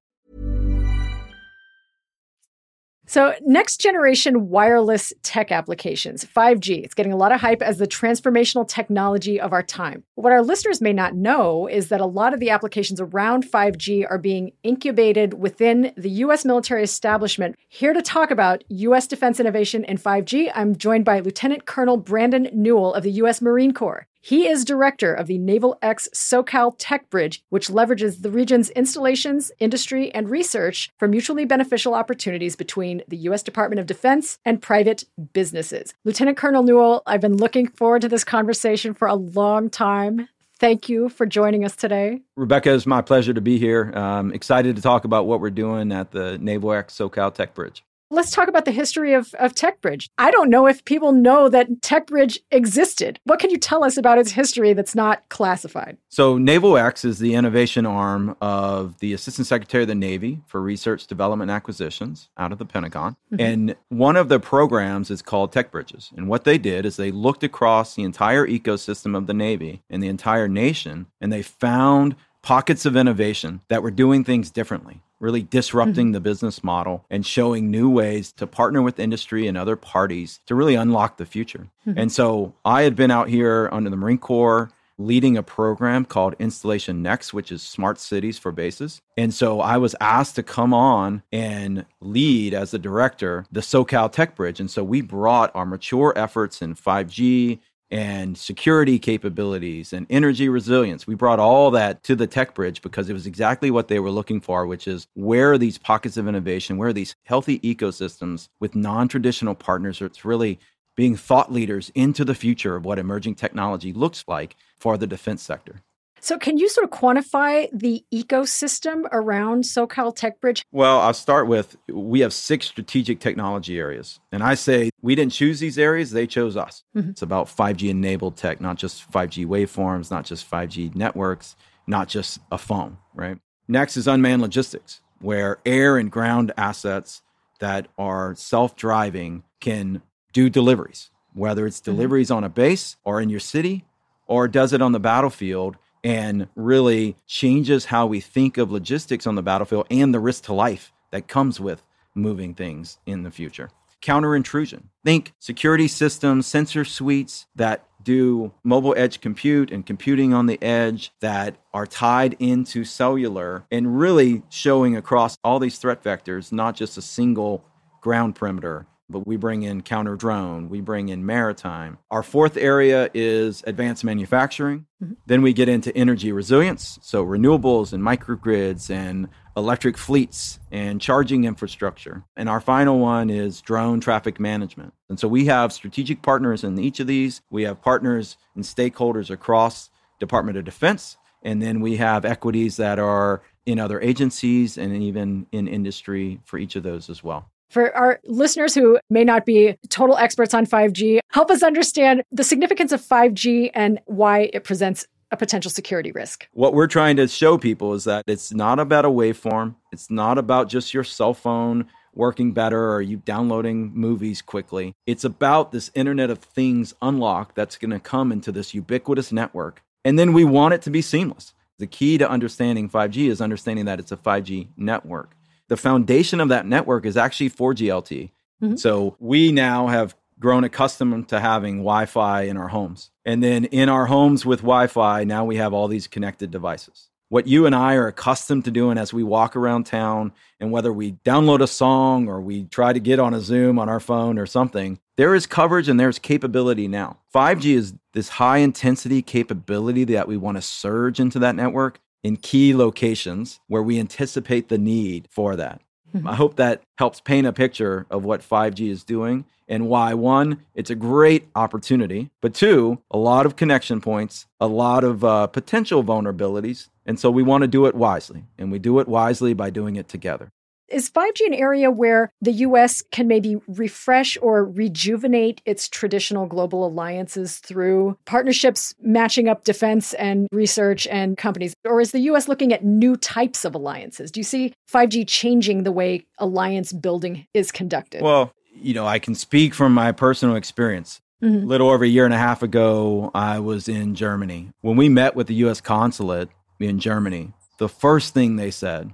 So, 3.11 3.33
next 3.41 3.81
generation 3.81 4.47
wireless 4.47 5.11
tech 5.21 5.51
applications, 5.51 6.23
5G, 6.23 6.81
it's 6.81 6.93
getting 6.93 7.11
a 7.11 7.17
lot 7.17 7.33
of 7.33 7.41
hype 7.41 7.61
as 7.61 7.77
the 7.77 7.85
transformational 7.85 8.65
technology 8.65 9.37
of 9.37 9.51
our 9.51 9.63
time. 9.63 10.05
What 10.15 10.31
our 10.31 10.41
listeners 10.41 10.79
may 10.79 10.93
not 10.93 11.13
know 11.13 11.67
is 11.67 11.89
that 11.89 11.99
a 11.99 12.05
lot 12.05 12.33
of 12.33 12.39
the 12.39 12.51
applications 12.51 13.01
around 13.01 13.43
5G 13.43 14.09
are 14.09 14.17
being 14.17 14.53
incubated 14.63 15.33
within 15.33 15.91
the 15.97 16.09
U.S. 16.09 16.45
military 16.45 16.83
establishment. 16.83 17.57
Here 17.67 17.91
to 17.91 18.01
talk 18.01 18.31
about 18.31 18.63
U.S. 18.69 19.07
defense 19.07 19.41
innovation 19.41 19.83
in 19.83 19.97
5G, 19.97 20.49
I'm 20.55 20.77
joined 20.77 21.03
by 21.03 21.19
Lieutenant 21.19 21.65
Colonel 21.65 21.97
Brandon 21.97 22.47
Newell 22.53 22.93
of 22.93 23.03
the 23.03 23.11
U.S. 23.11 23.41
Marine 23.41 23.73
Corps. 23.73 24.07
He 24.23 24.47
is 24.47 24.63
director 24.63 25.15
of 25.15 25.25
the 25.25 25.39
Naval 25.39 25.79
X 25.81 26.07
SoCal 26.13 26.75
Tech 26.77 27.09
Bridge, 27.09 27.43
which 27.49 27.69
leverages 27.69 28.21
the 28.21 28.29
region's 28.29 28.69
installations, 28.69 29.51
industry, 29.59 30.13
and 30.13 30.29
research 30.29 30.91
for 30.99 31.07
mutually 31.07 31.43
beneficial 31.43 31.95
opportunities 31.95 32.55
between 32.55 33.01
the 33.07 33.17
U.S. 33.17 33.41
Department 33.41 33.79
of 33.79 33.87
Defense 33.87 34.37
and 34.45 34.61
private 34.61 35.05
businesses. 35.33 35.95
Lieutenant 36.05 36.37
Colonel 36.37 36.61
Newell, 36.61 37.01
I've 37.07 37.19
been 37.19 37.37
looking 37.37 37.67
forward 37.67 38.03
to 38.03 38.09
this 38.09 38.23
conversation 38.23 38.93
for 38.93 39.07
a 39.07 39.15
long 39.15 39.71
time. 39.71 40.29
Thank 40.59 40.87
you 40.87 41.09
for 41.09 41.25
joining 41.25 41.65
us 41.65 41.75
today. 41.75 42.21
Rebecca, 42.35 42.75
it's 42.75 42.85
my 42.85 43.01
pleasure 43.01 43.33
to 43.33 43.41
be 43.41 43.57
here. 43.57 43.91
Um, 43.95 44.31
excited 44.31 44.75
to 44.75 44.83
talk 44.83 45.03
about 45.03 45.25
what 45.25 45.41
we're 45.41 45.49
doing 45.49 45.91
at 45.91 46.11
the 46.11 46.37
Naval 46.37 46.73
X 46.73 46.95
SoCal 46.95 47.33
Tech 47.33 47.55
Bridge. 47.55 47.83
Let's 48.11 48.31
talk 48.31 48.49
about 48.49 48.65
the 48.65 48.71
history 48.71 49.13
of, 49.13 49.33
of 49.35 49.55
TechBridge. 49.55 50.09
I 50.17 50.31
don't 50.31 50.49
know 50.49 50.67
if 50.67 50.83
people 50.83 51.13
know 51.13 51.47
that 51.47 51.79
TechBridge 51.79 52.39
existed. 52.51 53.21
What 53.23 53.39
can 53.39 53.49
you 53.49 53.57
tell 53.57 53.85
us 53.85 53.95
about 53.95 54.17
its 54.17 54.31
history 54.31 54.73
that's 54.73 54.93
not 54.93 55.27
classified? 55.29 55.97
So, 56.09 56.37
Naval 56.37 56.77
X 56.77 57.05
is 57.05 57.19
the 57.19 57.35
innovation 57.35 57.85
arm 57.85 58.35
of 58.41 58.99
the 58.99 59.13
Assistant 59.13 59.47
Secretary 59.47 59.83
of 59.83 59.87
the 59.87 59.95
Navy 59.95 60.41
for 60.45 60.61
Research, 60.61 61.07
Development, 61.07 61.49
and 61.49 61.55
Acquisitions 61.55 62.29
out 62.37 62.51
of 62.51 62.57
the 62.57 62.65
Pentagon. 62.65 63.15
Mm-hmm. 63.31 63.39
And 63.39 63.75
one 63.87 64.17
of 64.17 64.27
the 64.27 64.41
programs 64.41 65.09
is 65.09 65.21
called 65.21 65.53
TechBridges. 65.53 66.11
And 66.17 66.27
what 66.27 66.43
they 66.43 66.57
did 66.57 66.85
is 66.85 66.97
they 66.97 67.11
looked 67.11 67.45
across 67.45 67.95
the 67.95 68.03
entire 68.03 68.45
ecosystem 68.45 69.15
of 69.15 69.27
the 69.27 69.33
Navy 69.33 69.83
and 69.89 70.03
the 70.03 70.09
entire 70.09 70.49
nation, 70.49 71.07
and 71.21 71.31
they 71.31 71.41
found 71.41 72.17
pockets 72.41 72.85
of 72.85 72.97
innovation 72.97 73.61
that 73.69 73.81
were 73.81 73.91
doing 73.91 74.25
things 74.25 74.51
differently 74.51 75.01
really 75.21 75.43
disrupting 75.43 76.07
mm-hmm. 76.07 76.13
the 76.13 76.19
business 76.19 76.63
model 76.63 77.05
and 77.09 77.25
showing 77.25 77.69
new 77.69 77.89
ways 77.89 78.31
to 78.33 78.47
partner 78.47 78.81
with 78.81 78.99
industry 78.99 79.47
and 79.47 79.57
other 79.57 79.75
parties 79.75 80.39
to 80.47 80.55
really 80.55 80.75
unlock 80.75 81.17
the 81.17 81.25
future. 81.25 81.67
Mm-hmm. 81.87 81.99
And 81.99 82.11
so 82.11 82.53
I 82.65 82.81
had 82.81 82.95
been 82.95 83.11
out 83.11 83.29
here 83.29 83.69
under 83.71 83.89
the 83.89 83.95
Marine 83.95 84.17
Corps 84.17 84.71
leading 84.97 85.37
a 85.37 85.43
program 85.43 86.05
called 86.05 86.35
Installation 86.39 87.01
Next, 87.01 87.33
which 87.33 87.51
is 87.51 87.61
smart 87.61 87.99
cities 87.99 88.37
for 88.37 88.51
bases. 88.51 89.01
And 89.17 89.33
so 89.33 89.59
I 89.59 89.77
was 89.77 89.95
asked 89.99 90.35
to 90.35 90.43
come 90.43 90.73
on 90.73 91.23
and 91.31 91.85
lead 91.99 92.53
as 92.53 92.71
the 92.71 92.79
director 92.79 93.45
the 93.51 93.61
SoCal 93.61 94.11
Tech 94.11 94.35
Bridge. 94.35 94.59
And 94.59 94.69
so 94.69 94.83
we 94.83 95.01
brought 95.01 95.55
our 95.55 95.65
mature 95.65 96.13
efforts 96.15 96.61
in 96.61 96.75
5G 96.75 97.59
and 97.91 98.37
security 98.37 98.97
capabilities 98.97 99.91
and 99.91 100.07
energy 100.09 100.47
resilience. 100.47 101.05
We 101.05 101.15
brought 101.15 101.39
all 101.39 101.69
that 101.71 102.03
to 102.03 102.15
the 102.15 102.25
tech 102.25 102.55
bridge 102.55 102.81
because 102.81 103.09
it 103.09 103.13
was 103.13 103.27
exactly 103.27 103.69
what 103.69 103.89
they 103.89 103.99
were 103.99 104.11
looking 104.11 104.39
for, 104.39 104.65
which 104.65 104.87
is 104.87 105.07
where 105.13 105.51
are 105.51 105.57
these 105.57 105.77
pockets 105.77 106.15
of 106.15 106.27
innovation, 106.27 106.77
where 106.77 106.89
are 106.89 106.93
these 106.93 107.15
healthy 107.23 107.59
ecosystems 107.59 108.47
with 108.61 108.75
non 108.75 109.09
traditional 109.09 109.55
partners? 109.55 110.01
It's 110.01 110.23
really 110.23 110.57
being 110.95 111.15
thought 111.15 111.51
leaders 111.51 111.91
into 111.93 112.23
the 112.23 112.35
future 112.35 112.75
of 112.75 112.85
what 112.85 112.99
emerging 112.99 113.35
technology 113.35 113.91
looks 113.91 114.23
like 114.27 114.55
for 114.79 114.97
the 114.97 115.07
defense 115.07 115.41
sector. 115.41 115.81
So, 116.23 116.37
can 116.37 116.59
you 116.59 116.69
sort 116.69 116.85
of 116.85 116.91
quantify 116.91 117.67
the 117.73 118.05
ecosystem 118.13 119.05
around 119.11 119.63
SoCal 119.63 120.15
Tech 120.15 120.39
Bridge? 120.39 120.63
Well, 120.71 120.99
I'll 120.99 121.15
start 121.15 121.47
with 121.47 121.77
we 121.89 122.19
have 122.19 122.31
six 122.31 122.67
strategic 122.67 123.19
technology 123.19 123.79
areas. 123.79 124.19
And 124.31 124.43
I 124.43 124.53
say 124.53 124.91
we 125.01 125.15
didn't 125.15 125.33
choose 125.33 125.59
these 125.59 125.79
areas, 125.79 126.11
they 126.11 126.27
chose 126.27 126.55
us. 126.55 126.83
Mm-hmm. 126.95 127.09
It's 127.09 127.23
about 127.23 127.47
5G 127.47 127.89
enabled 127.89 128.37
tech, 128.37 128.61
not 128.61 128.77
just 128.77 129.11
5G 129.11 129.47
waveforms, 129.47 130.11
not 130.11 130.23
just 130.25 130.49
5G 130.49 130.93
networks, 130.95 131.55
not 131.87 132.07
just 132.07 132.39
a 132.51 132.57
phone, 132.59 132.97
right? 133.15 133.39
Next 133.67 133.97
is 133.97 134.07
unmanned 134.07 134.43
logistics, 134.43 135.01
where 135.21 135.57
air 135.65 135.97
and 135.97 136.11
ground 136.11 136.51
assets 136.55 137.23
that 137.59 137.87
are 137.97 138.35
self 138.35 138.75
driving 138.75 139.43
can 139.59 140.03
do 140.33 140.51
deliveries, 140.51 141.09
whether 141.33 141.65
it's 141.65 141.81
mm-hmm. 141.81 141.93
deliveries 141.93 142.27
mm-hmm. 142.27 142.37
on 142.37 142.43
a 142.43 142.49
base 142.49 142.95
or 143.03 143.19
in 143.19 143.29
your 143.29 143.39
city 143.39 143.85
or 144.27 144.47
does 144.47 144.71
it 144.71 144.81
on 144.81 144.93
the 144.93 144.99
battlefield 144.99 145.77
and 146.03 146.47
really 146.55 147.15
changes 147.27 147.85
how 147.85 148.05
we 148.05 148.19
think 148.19 148.57
of 148.57 148.71
logistics 148.71 149.27
on 149.27 149.35
the 149.35 149.43
battlefield 149.43 149.87
and 149.89 150.13
the 150.13 150.19
risk 150.19 150.43
to 150.45 150.53
life 150.53 150.91
that 151.11 151.27
comes 151.27 151.59
with 151.59 151.83
moving 152.15 152.53
things 152.53 152.97
in 153.05 153.23
the 153.23 153.31
future. 153.31 153.69
Counter 154.01 154.35
intrusion. 154.35 154.89
Think 155.05 155.33
security 155.39 155.87
systems, 155.87 156.47
sensor 156.47 156.83
suites 156.83 157.45
that 157.55 157.85
do 158.03 158.51
mobile 158.63 158.95
edge 158.97 159.21
compute 159.21 159.71
and 159.71 159.85
computing 159.85 160.33
on 160.33 160.47
the 160.47 160.61
edge 160.63 161.11
that 161.19 161.55
are 161.71 161.85
tied 161.85 162.35
into 162.39 162.83
cellular 162.83 163.63
and 163.71 163.99
really 163.99 164.41
showing 164.49 164.97
across 164.97 165.37
all 165.43 165.59
these 165.59 165.77
threat 165.77 166.03
vectors, 166.03 166.51
not 166.51 166.75
just 166.75 166.97
a 166.97 167.01
single 167.01 167.63
ground 168.01 168.35
perimeter 168.35 168.87
but 169.11 169.27
we 169.27 169.35
bring 169.35 169.63
in 169.63 169.81
counter 169.81 170.15
drone, 170.15 170.69
we 170.69 170.81
bring 170.81 171.09
in 171.09 171.25
maritime. 171.25 171.97
Our 172.09 172.23
fourth 172.23 172.57
area 172.57 173.09
is 173.13 173.63
advanced 173.67 174.03
manufacturing. 174.03 174.85
Mm-hmm. 175.03 175.13
Then 175.25 175.41
we 175.41 175.53
get 175.53 175.69
into 175.69 175.95
energy 175.95 176.31
resilience, 176.31 176.97
so 177.01 177.25
renewables 177.25 177.93
and 177.93 178.03
microgrids 178.03 178.89
and 178.89 179.27
electric 179.57 179.97
fleets 179.97 180.59
and 180.71 181.01
charging 181.01 181.43
infrastructure. 181.43 182.23
And 182.37 182.47
our 182.47 182.61
final 182.61 182.99
one 182.99 183.29
is 183.29 183.61
drone 183.61 183.99
traffic 183.99 184.39
management. 184.39 184.93
And 185.09 185.19
so 185.19 185.27
we 185.27 185.45
have 185.45 185.73
strategic 185.73 186.21
partners 186.21 186.63
in 186.63 186.79
each 186.79 186.99
of 186.99 187.07
these. 187.07 187.41
We 187.49 187.63
have 187.63 187.81
partners 187.81 188.37
and 188.55 188.63
stakeholders 188.63 189.29
across 189.29 189.89
Department 190.19 190.57
of 190.57 190.63
Defense, 190.63 191.17
and 191.43 191.61
then 191.61 191.81
we 191.81 191.97
have 191.97 192.23
equities 192.23 192.77
that 192.77 192.99
are 192.99 193.41
in 193.65 193.79
other 193.79 193.99
agencies 194.01 194.77
and 194.77 194.95
even 194.95 195.47
in 195.51 195.67
industry 195.67 196.39
for 196.45 196.57
each 196.57 196.75
of 196.75 196.83
those 196.83 197.09
as 197.09 197.23
well. 197.23 197.50
For 197.71 197.95
our 197.95 198.19
listeners 198.25 198.75
who 198.75 198.99
may 199.09 199.23
not 199.23 199.45
be 199.45 199.77
total 199.87 200.17
experts 200.17 200.53
on 200.53 200.65
5G, 200.65 201.19
help 201.29 201.49
us 201.49 201.63
understand 201.63 202.21
the 202.29 202.43
significance 202.43 202.91
of 202.91 203.01
5G 203.01 203.71
and 203.73 204.01
why 204.07 204.49
it 204.51 204.65
presents 204.65 205.07
a 205.31 205.37
potential 205.37 205.71
security 205.71 206.11
risk. 206.11 206.49
What 206.51 206.73
we're 206.73 206.87
trying 206.87 207.15
to 207.15 207.29
show 207.29 207.57
people 207.57 207.93
is 207.93 208.03
that 208.03 208.25
it's 208.27 208.53
not 208.53 208.79
about 208.79 209.05
a 209.05 209.09
waveform, 209.09 209.75
it's 209.93 210.11
not 210.11 210.37
about 210.37 210.67
just 210.67 210.93
your 210.93 211.05
cell 211.05 211.33
phone 211.33 211.87
working 212.13 212.51
better 212.51 212.91
or 212.91 213.01
you 213.01 213.15
downloading 213.15 213.93
movies 213.95 214.41
quickly. 214.41 214.93
It's 215.05 215.23
about 215.23 215.71
this 215.71 215.91
Internet 215.95 216.29
of 216.29 216.39
Things 216.39 216.93
unlock 217.01 217.55
that's 217.55 217.77
going 217.77 217.91
to 217.91 218.01
come 218.01 218.33
into 218.33 218.51
this 218.51 218.73
ubiquitous 218.73 219.31
network. 219.31 219.81
And 220.03 220.19
then 220.19 220.33
we 220.33 220.43
want 220.43 220.73
it 220.73 220.81
to 220.81 220.89
be 220.89 221.01
seamless. 221.01 221.53
The 221.77 221.87
key 221.87 222.17
to 222.17 222.29
understanding 222.29 222.89
5G 222.89 223.29
is 223.29 223.39
understanding 223.39 223.85
that 223.85 224.01
it's 224.01 224.11
a 224.11 224.17
5G 224.17 224.67
network 224.75 225.37
the 225.71 225.77
foundation 225.77 226.41
of 226.41 226.49
that 226.49 226.65
network 226.65 227.05
is 227.05 227.15
actually 227.15 227.49
4G 227.49 227.87
LTE. 227.87 228.29
Mm-hmm. 228.61 228.75
So 228.75 229.15
we 229.19 229.53
now 229.53 229.87
have 229.87 230.17
grown 230.37 230.65
accustomed 230.65 231.29
to 231.29 231.39
having 231.39 231.77
Wi 231.77 232.07
Fi 232.07 232.41
in 232.41 232.57
our 232.57 232.67
homes. 232.67 233.09
And 233.23 233.41
then 233.41 233.63
in 233.63 233.87
our 233.87 234.05
homes 234.05 234.45
with 234.45 234.59
Wi 234.59 234.87
Fi, 234.87 235.23
now 235.23 235.45
we 235.45 235.55
have 235.55 235.71
all 235.71 235.87
these 235.87 236.07
connected 236.07 236.51
devices. 236.51 237.07
What 237.29 237.47
you 237.47 237.65
and 237.65 237.73
I 237.73 237.93
are 237.93 238.07
accustomed 238.07 238.65
to 238.65 238.71
doing 238.71 238.97
as 238.97 239.13
we 239.13 239.23
walk 239.23 239.55
around 239.55 239.85
town, 239.85 240.33
and 240.59 240.73
whether 240.73 240.91
we 240.91 241.13
download 241.23 241.61
a 241.61 241.67
song 241.67 242.27
or 242.27 242.41
we 242.41 242.65
try 242.65 242.91
to 242.91 242.99
get 242.99 243.19
on 243.19 243.33
a 243.33 243.39
Zoom 243.39 243.79
on 243.79 243.87
our 243.87 244.01
phone 244.01 244.37
or 244.37 244.45
something, 244.45 244.99
there 245.15 245.33
is 245.33 245.47
coverage 245.47 245.87
and 245.87 245.97
there's 245.97 246.19
capability 246.19 246.89
now. 246.89 247.19
5G 247.33 247.75
is 247.77 247.93
this 248.11 248.27
high 248.27 248.57
intensity 248.57 249.21
capability 249.21 250.03
that 250.03 250.27
we 250.27 250.35
want 250.35 250.57
to 250.57 250.61
surge 250.61 251.21
into 251.21 251.39
that 251.39 251.55
network 251.55 252.01
in 252.23 252.37
key 252.37 252.73
locations 252.75 253.59
where 253.67 253.83
we 253.83 253.99
anticipate 253.99 254.69
the 254.69 254.77
need 254.77 255.27
for 255.29 255.55
that. 255.55 255.81
Mm-hmm. 256.15 256.27
I 256.27 256.35
hope 256.35 256.57
that 256.57 256.81
helps 256.97 257.21
paint 257.21 257.47
a 257.47 257.53
picture 257.53 258.05
of 258.09 258.25
what 258.25 258.41
5G 258.41 258.89
is 258.89 259.03
doing 259.03 259.45
and 259.67 259.87
why 259.87 260.13
one, 260.13 260.61
it's 260.75 260.89
a 260.89 260.95
great 260.95 261.47
opportunity, 261.55 262.29
but 262.41 262.53
two, 262.53 263.01
a 263.09 263.17
lot 263.17 263.45
of 263.45 263.55
connection 263.55 264.01
points, 264.01 264.45
a 264.59 264.67
lot 264.67 265.05
of 265.05 265.23
uh, 265.23 265.47
potential 265.47 266.03
vulnerabilities. 266.03 266.89
And 267.05 267.17
so 267.17 267.31
we 267.31 267.41
want 267.41 267.61
to 267.61 267.67
do 267.67 267.85
it 267.85 267.95
wisely, 267.95 268.43
and 268.57 268.71
we 268.71 268.79
do 268.79 268.99
it 268.99 269.07
wisely 269.07 269.53
by 269.53 269.69
doing 269.69 269.95
it 269.95 270.09
together. 270.09 270.51
Is 270.91 271.09
5G 271.09 271.45
an 271.45 271.53
area 271.53 271.89
where 271.89 272.31
the 272.41 272.51
US 272.51 273.01
can 273.11 273.27
maybe 273.27 273.55
refresh 273.67 274.37
or 274.41 274.65
rejuvenate 274.65 275.61
its 275.65 275.87
traditional 275.87 276.45
global 276.45 276.85
alliances 276.85 277.59
through 277.59 278.17
partnerships 278.25 278.93
matching 279.01 279.47
up 279.47 279.63
defense 279.63 280.13
and 280.15 280.47
research 280.51 281.07
and 281.07 281.37
companies? 281.37 281.73
Or 281.85 282.01
is 282.01 282.11
the 282.11 282.19
US 282.31 282.49
looking 282.49 282.73
at 282.73 282.83
new 282.83 283.15
types 283.15 283.63
of 283.63 283.73
alliances? 283.73 284.31
Do 284.31 284.41
you 284.41 284.43
see 284.43 284.73
5G 284.91 285.27
changing 285.27 285.83
the 285.83 285.93
way 285.93 286.25
alliance 286.39 286.91
building 286.91 287.47
is 287.53 287.71
conducted? 287.71 288.21
Well, 288.21 288.51
you 288.73 288.93
know, 288.93 289.07
I 289.07 289.19
can 289.19 289.35
speak 289.35 289.73
from 289.73 289.93
my 289.93 290.11
personal 290.11 290.55
experience. 290.57 291.21
Mm-hmm. 291.41 291.63
A 291.63 291.67
little 291.67 291.89
over 291.89 292.03
a 292.03 292.07
year 292.07 292.25
and 292.25 292.33
a 292.33 292.37
half 292.37 292.63
ago, 292.63 293.31
I 293.33 293.59
was 293.59 293.87
in 293.87 294.13
Germany. 294.13 294.71
When 294.81 294.97
we 294.97 295.07
met 295.07 295.35
with 295.35 295.47
the 295.47 295.55
US 295.55 295.79
consulate 295.79 296.49
in 296.79 296.99
Germany, 296.99 297.53
the 297.77 297.89
first 297.89 298.33
thing 298.33 298.57
they 298.57 298.71
said 298.71 299.13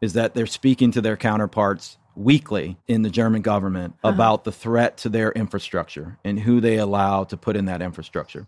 is 0.00 0.12
that 0.14 0.34
they're 0.34 0.46
speaking 0.46 0.90
to 0.92 1.00
their 1.00 1.16
counterparts 1.16 1.98
weekly 2.14 2.76
in 2.86 3.02
the 3.02 3.10
German 3.10 3.42
government 3.42 3.94
uh-huh. 4.02 4.14
about 4.14 4.44
the 4.44 4.52
threat 4.52 4.96
to 4.98 5.08
their 5.08 5.32
infrastructure 5.32 6.18
and 6.24 6.40
who 6.40 6.60
they 6.60 6.76
allow 6.76 7.24
to 7.24 7.36
put 7.36 7.56
in 7.56 7.66
that 7.66 7.80
infrastructure. 7.80 8.46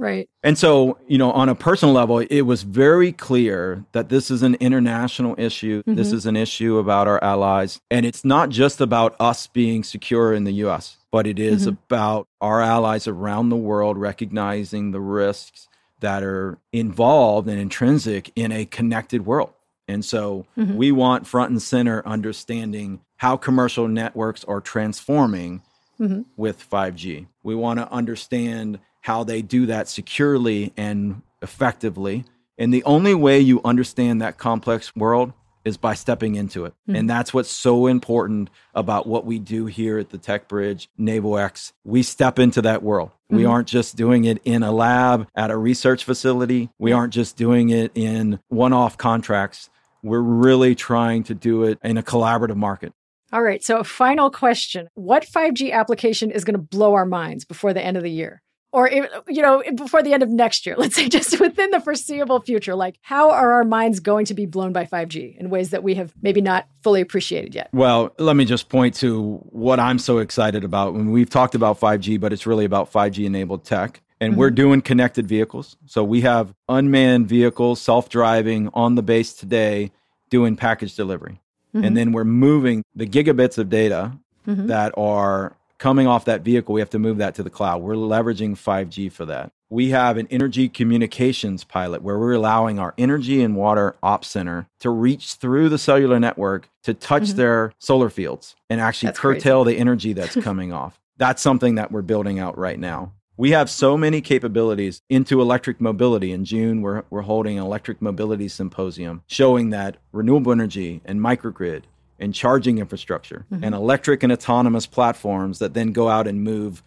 Right. 0.00 0.30
And 0.42 0.56
so, 0.56 0.96
you 1.08 1.18
know, 1.18 1.30
on 1.30 1.50
a 1.50 1.54
personal 1.54 1.94
level, 1.94 2.20
it 2.20 2.40
was 2.40 2.62
very 2.62 3.12
clear 3.12 3.84
that 3.92 4.08
this 4.08 4.30
is 4.30 4.42
an 4.42 4.54
international 4.54 5.34
issue. 5.36 5.80
Mm-hmm. 5.80 5.94
This 5.94 6.12
is 6.12 6.24
an 6.24 6.36
issue 6.36 6.78
about 6.78 7.06
our 7.06 7.22
allies. 7.22 7.82
And 7.90 8.06
it's 8.06 8.24
not 8.24 8.48
just 8.48 8.80
about 8.80 9.14
us 9.20 9.46
being 9.46 9.84
secure 9.84 10.32
in 10.32 10.44
the 10.44 10.52
US, 10.64 10.96
but 11.10 11.26
it 11.26 11.38
is 11.38 11.66
mm-hmm. 11.66 11.76
about 11.86 12.28
our 12.40 12.62
allies 12.62 13.06
around 13.06 13.50
the 13.50 13.56
world 13.56 13.98
recognizing 13.98 14.92
the 14.92 15.02
risks 15.02 15.68
that 16.00 16.22
are 16.22 16.56
involved 16.72 17.46
and 17.46 17.60
intrinsic 17.60 18.32
in 18.34 18.52
a 18.52 18.64
connected 18.64 19.26
world. 19.26 19.52
And 19.90 20.04
so 20.04 20.46
mm-hmm. 20.56 20.76
we 20.76 20.92
want 20.92 21.26
front 21.26 21.50
and 21.50 21.60
center 21.60 22.06
understanding 22.06 23.00
how 23.16 23.36
commercial 23.36 23.88
networks 23.88 24.44
are 24.44 24.60
transforming 24.60 25.62
mm-hmm. 26.00 26.22
with 26.36 26.68
5G. 26.70 27.26
We 27.42 27.54
want 27.56 27.80
to 27.80 27.90
understand 27.90 28.78
how 29.00 29.24
they 29.24 29.42
do 29.42 29.66
that 29.66 29.88
securely 29.88 30.72
and 30.76 31.22
effectively. 31.42 32.24
And 32.56 32.72
the 32.72 32.84
only 32.84 33.14
way 33.14 33.40
you 33.40 33.60
understand 33.64 34.22
that 34.22 34.38
complex 34.38 34.94
world 34.94 35.32
is 35.64 35.76
by 35.76 35.94
stepping 35.94 36.36
into 36.36 36.64
it. 36.64 36.72
Mm-hmm. 36.72 36.96
And 36.96 37.10
that's 37.10 37.34
what's 37.34 37.50
so 37.50 37.86
important 37.86 38.48
about 38.74 39.06
what 39.06 39.26
we 39.26 39.38
do 39.38 39.66
here 39.66 39.98
at 39.98 40.10
the 40.10 40.18
Tech 40.18 40.48
Bridge, 40.48 40.88
Naval 40.96 41.36
X. 41.36 41.72
We 41.84 42.02
step 42.02 42.38
into 42.38 42.62
that 42.62 42.82
world. 42.82 43.10
Mm-hmm. 43.10 43.36
We 43.36 43.44
aren't 43.44 43.68
just 43.68 43.96
doing 43.96 44.24
it 44.24 44.40
in 44.44 44.62
a 44.62 44.72
lab 44.72 45.28
at 45.34 45.50
a 45.50 45.56
research 45.56 46.04
facility. 46.04 46.70
We 46.78 46.92
aren't 46.92 47.12
just 47.12 47.36
doing 47.36 47.70
it 47.70 47.92
in 47.94 48.40
one 48.48 48.72
off 48.72 48.96
contracts. 48.96 49.68
We're 50.02 50.20
really 50.20 50.74
trying 50.74 51.24
to 51.24 51.34
do 51.34 51.64
it 51.64 51.78
in 51.82 51.96
a 51.96 52.02
collaborative 52.02 52.56
market. 52.56 52.92
All 53.32 53.42
right. 53.42 53.62
So, 53.62 53.78
a 53.78 53.84
final 53.84 54.30
question 54.30 54.88
What 54.94 55.24
5G 55.24 55.72
application 55.72 56.30
is 56.30 56.44
going 56.44 56.56
to 56.56 56.62
blow 56.62 56.94
our 56.94 57.06
minds 57.06 57.44
before 57.44 57.72
the 57.72 57.84
end 57.84 57.96
of 57.96 58.02
the 58.02 58.10
year? 58.10 58.42
Or, 58.72 58.88
you 58.88 59.42
know, 59.42 59.64
before 59.74 60.00
the 60.00 60.12
end 60.12 60.22
of 60.22 60.30
next 60.30 60.64
year, 60.64 60.76
let's 60.78 60.94
say 60.94 61.08
just 61.08 61.40
within 61.40 61.70
the 61.70 61.80
foreseeable 61.80 62.40
future, 62.40 62.74
like 62.74 62.98
how 63.02 63.30
are 63.30 63.52
our 63.52 63.64
minds 63.64 63.98
going 63.98 64.26
to 64.26 64.34
be 64.34 64.46
blown 64.46 64.72
by 64.72 64.84
5G 64.84 65.36
in 65.38 65.50
ways 65.50 65.70
that 65.70 65.82
we 65.82 65.94
have 65.94 66.12
maybe 66.22 66.40
not 66.40 66.68
fully 66.82 67.00
appreciated 67.00 67.54
yet? 67.54 67.68
Well, 67.72 68.14
let 68.18 68.36
me 68.36 68.44
just 68.44 68.68
point 68.68 68.94
to 68.96 69.38
what 69.50 69.80
I'm 69.80 69.98
so 69.98 70.18
excited 70.18 70.62
about. 70.62 70.94
When 70.94 71.10
we've 71.10 71.30
talked 71.30 71.54
about 71.56 71.80
5G, 71.80 72.20
but 72.20 72.32
it's 72.32 72.46
really 72.46 72.64
about 72.64 72.92
5G 72.92 73.26
enabled 73.26 73.64
tech 73.64 74.02
and 74.20 74.32
mm-hmm. 74.32 74.40
we're 74.40 74.50
doing 74.50 74.82
connected 74.82 75.26
vehicles. 75.26 75.76
So 75.86 76.04
we 76.04 76.20
have 76.20 76.54
unmanned 76.68 77.28
vehicles, 77.28 77.80
self 77.80 78.08
driving 78.08 78.68
on 78.74 78.94
the 78.94 79.02
base 79.02 79.32
today, 79.32 79.92
doing 80.28 80.56
package 80.56 80.94
delivery. 80.94 81.40
Mm-hmm. 81.74 81.84
And 81.84 81.96
then 81.96 82.12
we're 82.12 82.24
moving 82.24 82.84
the 82.94 83.06
gigabits 83.06 83.58
of 83.58 83.68
data 83.68 84.12
mm-hmm. 84.46 84.66
that 84.66 84.92
are 84.96 85.56
coming 85.78 86.06
off 86.06 86.24
that 86.26 86.42
vehicle. 86.42 86.74
We 86.74 86.80
have 86.80 86.90
to 86.90 86.98
move 86.98 87.18
that 87.18 87.34
to 87.36 87.42
the 87.42 87.50
cloud. 87.50 87.82
We're 87.82 87.94
leveraging 87.94 88.52
5G 88.52 89.10
for 89.10 89.24
that. 89.26 89.52
We 89.70 89.90
have 89.90 90.16
an 90.16 90.26
energy 90.30 90.68
communications 90.68 91.62
pilot 91.62 92.02
where 92.02 92.18
we're 92.18 92.32
allowing 92.32 92.80
our 92.80 92.92
energy 92.98 93.40
and 93.42 93.54
water 93.54 93.94
ops 94.02 94.28
center 94.28 94.66
to 94.80 94.90
reach 94.90 95.34
through 95.34 95.68
the 95.68 95.78
cellular 95.78 96.18
network 96.18 96.68
to 96.82 96.92
touch 96.92 97.22
mm-hmm. 97.22 97.36
their 97.36 97.72
solar 97.78 98.10
fields 98.10 98.56
and 98.68 98.80
actually 98.80 99.08
that's 99.08 99.20
curtail 99.20 99.62
crazy. 99.62 99.76
the 99.76 99.80
energy 99.80 100.12
that's 100.12 100.34
coming 100.34 100.72
off. 100.72 100.98
That's 101.20 101.42
something 101.42 101.74
that 101.74 101.92
we're 101.92 102.00
building 102.00 102.38
out 102.38 102.56
right 102.56 102.78
now. 102.78 103.12
We 103.40 103.52
have 103.52 103.70
so 103.70 103.96
many 103.96 104.20
capabilities 104.20 105.00
into 105.08 105.40
electric 105.40 105.80
mobility. 105.80 106.30
In 106.30 106.44
June, 106.44 106.82
we're, 106.82 107.04
we're 107.08 107.22
holding 107.22 107.58
an 107.58 107.64
electric 107.64 108.02
mobility 108.02 108.48
symposium 108.48 109.22
showing 109.28 109.70
that 109.70 109.96
renewable 110.12 110.52
energy 110.52 111.00
and 111.06 111.22
microgrid 111.22 111.84
and 112.18 112.34
charging 112.34 112.76
infrastructure 112.76 113.46
mm-hmm. 113.50 113.64
and 113.64 113.74
electric 113.74 114.22
and 114.22 114.30
autonomous 114.30 114.84
platforms 114.84 115.58
that 115.58 115.72
then 115.72 115.92
go 115.92 116.10
out 116.10 116.26
and 116.26 116.44
move 116.44 116.82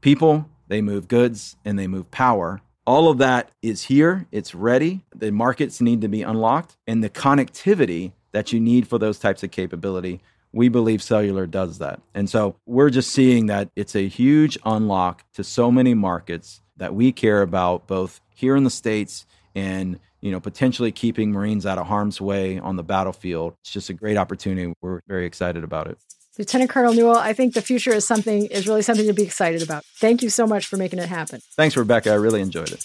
people, 0.00 0.50
they 0.66 0.82
move 0.82 1.06
goods, 1.06 1.54
and 1.64 1.78
they 1.78 1.86
move 1.86 2.10
power. 2.10 2.60
All 2.84 3.08
of 3.08 3.18
that 3.18 3.52
is 3.62 3.84
here, 3.84 4.26
it's 4.32 4.52
ready. 4.52 5.04
The 5.14 5.30
markets 5.30 5.80
need 5.80 6.00
to 6.00 6.08
be 6.08 6.22
unlocked, 6.22 6.76
and 6.88 7.04
the 7.04 7.08
connectivity 7.08 8.10
that 8.32 8.52
you 8.52 8.58
need 8.58 8.88
for 8.88 8.98
those 8.98 9.20
types 9.20 9.44
of 9.44 9.52
capability 9.52 10.22
we 10.54 10.68
believe 10.68 11.02
cellular 11.02 11.46
does 11.46 11.78
that. 11.78 12.00
And 12.14 12.30
so 12.30 12.56
we're 12.64 12.90
just 12.90 13.10
seeing 13.10 13.46
that 13.46 13.70
it's 13.76 13.96
a 13.96 14.08
huge 14.08 14.56
unlock 14.64 15.24
to 15.34 15.44
so 15.44 15.70
many 15.70 15.94
markets 15.94 16.60
that 16.76 16.94
we 16.94 17.12
care 17.12 17.42
about 17.42 17.86
both 17.86 18.20
here 18.34 18.56
in 18.56 18.64
the 18.64 18.70
States 18.70 19.26
and 19.54 19.98
you 20.20 20.30
know 20.30 20.40
potentially 20.40 20.90
keeping 20.90 21.30
Marines 21.30 21.66
out 21.66 21.78
of 21.78 21.86
harm's 21.86 22.20
way 22.20 22.58
on 22.58 22.76
the 22.76 22.82
battlefield. 22.82 23.54
It's 23.62 23.72
just 23.72 23.90
a 23.90 23.94
great 23.94 24.16
opportunity. 24.16 24.72
We're 24.80 25.00
very 25.06 25.26
excited 25.26 25.64
about 25.64 25.88
it. 25.88 25.98
Lieutenant 26.38 26.70
Colonel 26.70 26.94
Newell, 26.94 27.16
I 27.16 27.32
think 27.32 27.54
the 27.54 27.62
future 27.62 27.92
is 27.92 28.04
something 28.06 28.46
is 28.46 28.66
really 28.66 28.82
something 28.82 29.06
to 29.06 29.12
be 29.12 29.22
excited 29.22 29.62
about. 29.62 29.84
Thank 30.00 30.22
you 30.22 30.30
so 30.30 30.46
much 30.46 30.66
for 30.66 30.76
making 30.76 30.98
it 30.98 31.08
happen. 31.08 31.40
Thanks, 31.56 31.76
Rebecca. 31.76 32.10
I 32.10 32.14
really 32.14 32.40
enjoyed 32.40 32.72
it. 32.72 32.84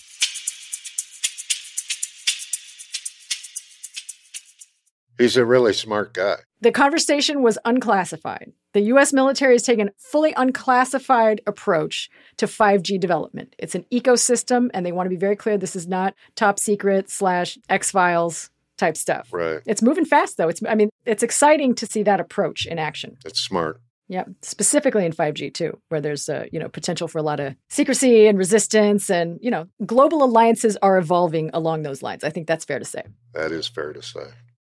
He's 5.19 5.35
a 5.35 5.45
really 5.45 5.73
smart 5.73 6.13
guy. 6.13 6.37
The 6.61 6.71
conversation 6.71 7.43
was 7.43 7.59
unclassified. 7.65 8.53
The 8.73 8.81
US 8.93 9.11
military 9.11 9.55
has 9.55 9.63
taken 9.63 9.89
a 9.89 9.91
fully 9.97 10.33
unclassified 10.35 11.41
approach 11.45 12.09
to 12.37 12.47
5G 12.47 12.99
development. 12.99 13.53
It's 13.59 13.75
an 13.75 13.85
ecosystem, 13.91 14.69
and 14.73 14.85
they 14.85 14.93
want 14.93 15.07
to 15.07 15.09
be 15.09 15.17
very 15.17 15.35
clear 15.35 15.57
this 15.57 15.75
is 15.75 15.87
not 15.87 16.15
top 16.35 16.57
secret 16.57 17.09
slash 17.09 17.57
X 17.67 17.91
Files 17.91 18.49
type 18.77 18.95
stuff. 18.95 19.27
Right. 19.33 19.59
It's 19.65 19.81
moving 19.81 20.05
fast 20.05 20.37
though. 20.37 20.47
It's 20.47 20.61
I 20.67 20.75
mean, 20.75 20.89
it's 21.05 21.21
exciting 21.21 21.75
to 21.75 21.85
see 21.85 22.03
that 22.03 22.21
approach 22.21 22.65
in 22.65 22.79
action. 22.79 23.17
It's 23.25 23.41
smart. 23.41 23.81
Yeah, 24.07 24.23
specifically 24.41 25.05
in 25.05 25.11
5G 25.11 25.53
too, 25.53 25.79
where 25.89 26.01
there's 26.01 26.29
a, 26.29 26.47
you 26.51 26.59
know 26.59 26.69
potential 26.69 27.07
for 27.07 27.19
a 27.19 27.23
lot 27.23 27.39
of 27.39 27.55
secrecy 27.67 28.25
and 28.27 28.37
resistance, 28.37 29.09
and 29.09 29.37
you 29.41 29.51
know 29.51 29.67
global 29.85 30.23
alliances 30.23 30.77
are 30.81 30.97
evolving 30.97 31.49
along 31.53 31.83
those 31.83 32.01
lines. 32.01 32.23
I 32.23 32.29
think 32.29 32.47
that's 32.47 32.65
fair 32.65 32.79
to 32.79 32.85
say. 32.85 33.03
That 33.33 33.51
is 33.51 33.67
fair 33.67 33.91
to 33.91 34.01
say. 34.01 34.29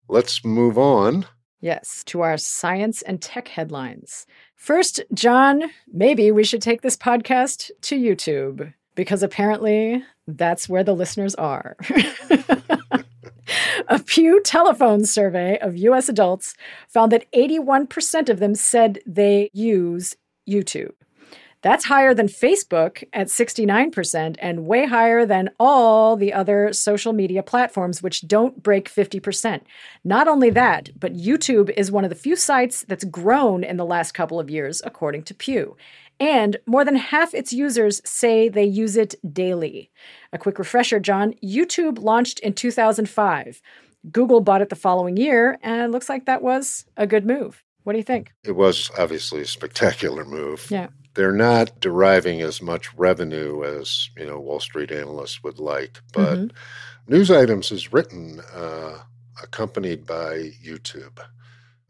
Let's 0.08 0.44
move 0.44 0.78
on 0.78 1.26
Yes, 1.60 2.04
to 2.06 2.22
our 2.22 2.38
science 2.38 3.02
and 3.02 3.20
tech 3.22 3.48
headlines. 3.48 4.28
First, 4.56 5.02
John, 5.14 5.64
maybe 5.92 6.32
we 6.32 6.44
should 6.44 6.62
take 6.62 6.82
this 6.82 6.96
podcast 6.96 7.72
to 7.82 7.98
YouTube 7.98 8.74
because 8.96 9.24
apparently 9.24 10.04
that's 10.28 10.70
where 10.70 10.84
the 10.84 10.94
listeners 10.94 11.34
are. 11.36 11.76
A 13.88 14.00
Pew 14.00 14.42
telephone 14.44 15.06
survey 15.06 15.58
of 15.60 15.78
US 15.78 16.10
adults 16.10 16.54
found 16.88 17.12
that 17.12 17.32
81% 17.32 18.30
of 18.30 18.40
them 18.40 18.54
said 18.54 19.00
they 19.06 19.50
use 19.54 20.16
YouTube. 20.48 20.92
That's 21.64 21.86
higher 21.86 22.14
than 22.14 22.28
Facebook 22.28 23.04
at 23.14 23.28
69% 23.28 24.36
and 24.40 24.68
way 24.68 24.86
higher 24.86 25.26
than 25.26 25.50
all 25.60 26.16
the 26.16 26.32
other 26.32 26.72
social 26.72 27.14
media 27.14 27.42
platforms, 27.42 28.04
which 28.04 28.28
don't 28.28 28.62
break 28.62 28.90
50%. 28.90 29.62
Not 30.04 30.28
only 30.28 30.52
that, 30.52 30.92
but 31.00 31.16
YouTube 31.16 31.72
is 31.76 31.92
one 31.92 32.04
of 32.04 32.10
the 32.10 32.16
few 32.16 32.36
sites 32.36 32.86
that's 32.88 33.04
grown 33.06 33.64
in 33.64 33.78
the 33.78 33.86
last 33.86 34.14
couple 34.14 34.40
of 34.40 34.52
years, 34.52 34.82
according 34.86 35.24
to 35.24 35.34
Pew. 35.34 35.76
And 36.20 36.58
more 36.68 36.86
than 36.86 36.96
half 36.96 37.34
its 37.34 37.54
users 37.54 38.02
say 38.06 38.50
they 38.50 38.64
use 38.64 38.96
it 38.96 39.16
daily. 39.34 39.92
A 40.34 40.38
quick 40.38 40.60
refresher, 40.60 41.00
John 41.00 41.34
YouTube 41.44 42.00
launched 42.00 42.40
in 42.40 42.54
2005. 42.54 43.62
Google 44.12 44.42
bought 44.42 44.62
it 44.62 44.70
the 44.70 44.76
following 44.76 45.18
year, 45.18 45.58
and 45.62 45.82
it 45.82 45.92
looks 45.92 46.08
like 46.08 46.26
that 46.26 46.44
was 46.44 46.86
a 46.98 47.08
good 47.08 47.26
move. 47.26 47.64
What 47.84 47.94
do 47.94 48.00
you 48.00 48.04
think? 48.04 48.32
It 48.44 48.56
was 48.56 48.92
obviously 48.98 49.42
a 49.42 49.46
spectacular 49.46 50.26
move. 50.26 50.70
Yeah 50.70 50.88
they're 51.18 51.32
not 51.32 51.80
deriving 51.80 52.42
as 52.42 52.62
much 52.62 52.94
revenue 52.94 53.64
as 53.64 54.12
you 54.16 54.26
know 54.26 54.40
Wall 54.40 54.60
Street 54.60 54.92
analysts 54.92 55.44
would 55.44 55.58
like. 55.58 56.00
But 56.14 56.38
mm-hmm. 56.38 57.12
News 57.12 57.32
Items 57.32 57.72
is 57.72 57.92
written 57.92 58.40
uh, 58.54 59.00
accompanied 59.42 60.06
by 60.06 60.52
YouTube. 60.64 61.18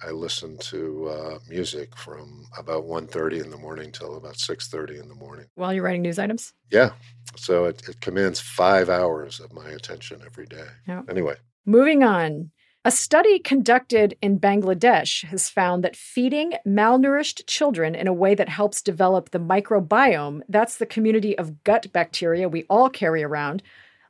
I 0.01 0.11
listen 0.11 0.57
to 0.59 1.07
uh, 1.09 1.39
music 1.49 1.97
from 1.97 2.45
about 2.57 2.85
1.30 2.85 3.43
in 3.43 3.49
the 3.49 3.57
morning 3.57 3.91
till 3.91 4.15
about 4.15 4.35
6.30 4.35 5.01
in 5.01 5.09
the 5.09 5.15
morning. 5.15 5.47
While 5.55 5.73
you're 5.73 5.83
writing 5.83 6.03
news 6.03 6.19
items? 6.19 6.53
Yeah. 6.71 6.91
So 7.35 7.65
it, 7.65 7.81
it 7.89 7.99
commands 7.99 8.39
five 8.39 8.89
hours 8.89 9.39
of 9.39 9.51
my 9.53 9.69
attention 9.71 10.21
every 10.23 10.45
day. 10.45 10.67
Yeah. 10.87 11.01
Anyway. 11.09 11.35
Moving 11.65 12.03
on. 12.03 12.51
A 12.87 12.91
study 12.91 13.37
conducted 13.37 14.15
in 14.21 14.39
Bangladesh 14.39 15.25
has 15.25 15.49
found 15.49 15.83
that 15.83 15.97
feeding 15.97 16.53
malnourished 16.65 17.45
children 17.45 17.93
in 17.93 18.07
a 18.07 18.13
way 18.13 18.33
that 18.33 18.47
helps 18.47 18.81
develop 18.81 19.31
the 19.31 19.41
microbiome, 19.41 20.39
that's 20.47 20.77
the 20.77 20.85
community 20.85 21.37
of 21.37 21.65
gut 21.65 21.91
bacteria 21.91 22.47
we 22.47 22.63
all 22.69 22.89
carry 22.89 23.25
around, 23.25 23.61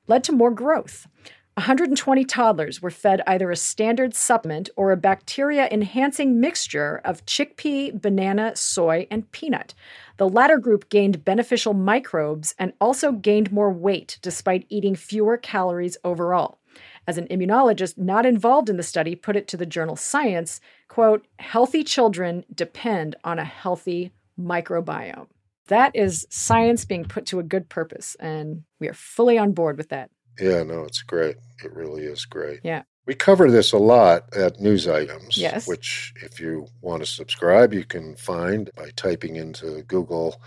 led 0.05 0.23
to 0.25 0.31
more 0.31 0.51
growth. 0.51 1.07
120 1.55 2.23
toddlers 2.25 2.79
were 2.79 2.91
fed 2.91 3.23
either 3.25 3.49
a 3.49 3.55
standard 3.55 4.13
supplement 4.13 4.69
or 4.75 4.91
a 4.91 4.95
bacteria 4.95 5.67
enhancing 5.71 6.39
mixture 6.39 7.01
of 7.03 7.25
chickpea, 7.25 7.99
banana, 7.99 8.55
soy, 8.55 9.07
and 9.09 9.31
peanut. 9.31 9.73
The 10.17 10.29
latter 10.29 10.59
group 10.59 10.89
gained 10.89 11.25
beneficial 11.25 11.73
microbes 11.73 12.53
and 12.59 12.73
also 12.79 13.11
gained 13.11 13.51
more 13.51 13.73
weight 13.73 14.19
despite 14.21 14.67
eating 14.69 14.95
fewer 14.95 15.35
calories 15.35 15.97
overall. 16.03 16.59
As 17.07 17.17
an 17.17 17.27
immunologist 17.27 17.97
not 17.97 18.25
involved 18.25 18.69
in 18.69 18.75
the 18.75 18.83
study 18.83 19.15
put 19.15 19.37
it 19.37 19.47
to 19.47 19.57
the 19.57 19.65
journal 19.65 19.95
Science, 19.95 20.59
quote, 20.89 21.25
healthy 21.39 21.83
children 21.83 22.43
depend 22.53 23.15
on 23.23 23.39
a 23.39 23.45
healthy 23.45 24.11
microbiome. 24.37 25.27
That 25.67 25.95
is 25.95 26.27
science 26.29 26.85
being 26.85 27.05
put 27.05 27.25
to 27.27 27.39
a 27.39 27.43
good 27.43 27.69
purpose, 27.69 28.15
and 28.19 28.63
we 28.79 28.87
are 28.87 28.93
fully 28.93 29.37
on 29.37 29.53
board 29.53 29.77
with 29.77 29.89
that. 29.89 30.09
Yeah, 30.39 30.63
no, 30.63 30.83
it's 30.83 31.01
great. 31.01 31.37
It 31.63 31.73
really 31.73 32.03
is 32.03 32.25
great. 32.25 32.59
Yeah. 32.63 32.83
We 33.05 33.15
cover 33.15 33.49
this 33.49 33.71
a 33.71 33.77
lot 33.77 34.23
at 34.35 34.59
News 34.59 34.87
Items, 34.87 35.37
yes. 35.37 35.65
which, 35.65 36.13
if 36.21 36.41
you 36.41 36.67
want 36.81 37.01
to 37.01 37.05
subscribe, 37.05 37.73
you 37.73 37.85
can 37.85 38.17
find 38.17 38.69
by 38.75 38.91
typing 38.95 39.37
into 39.37 39.81
Google 39.83 40.41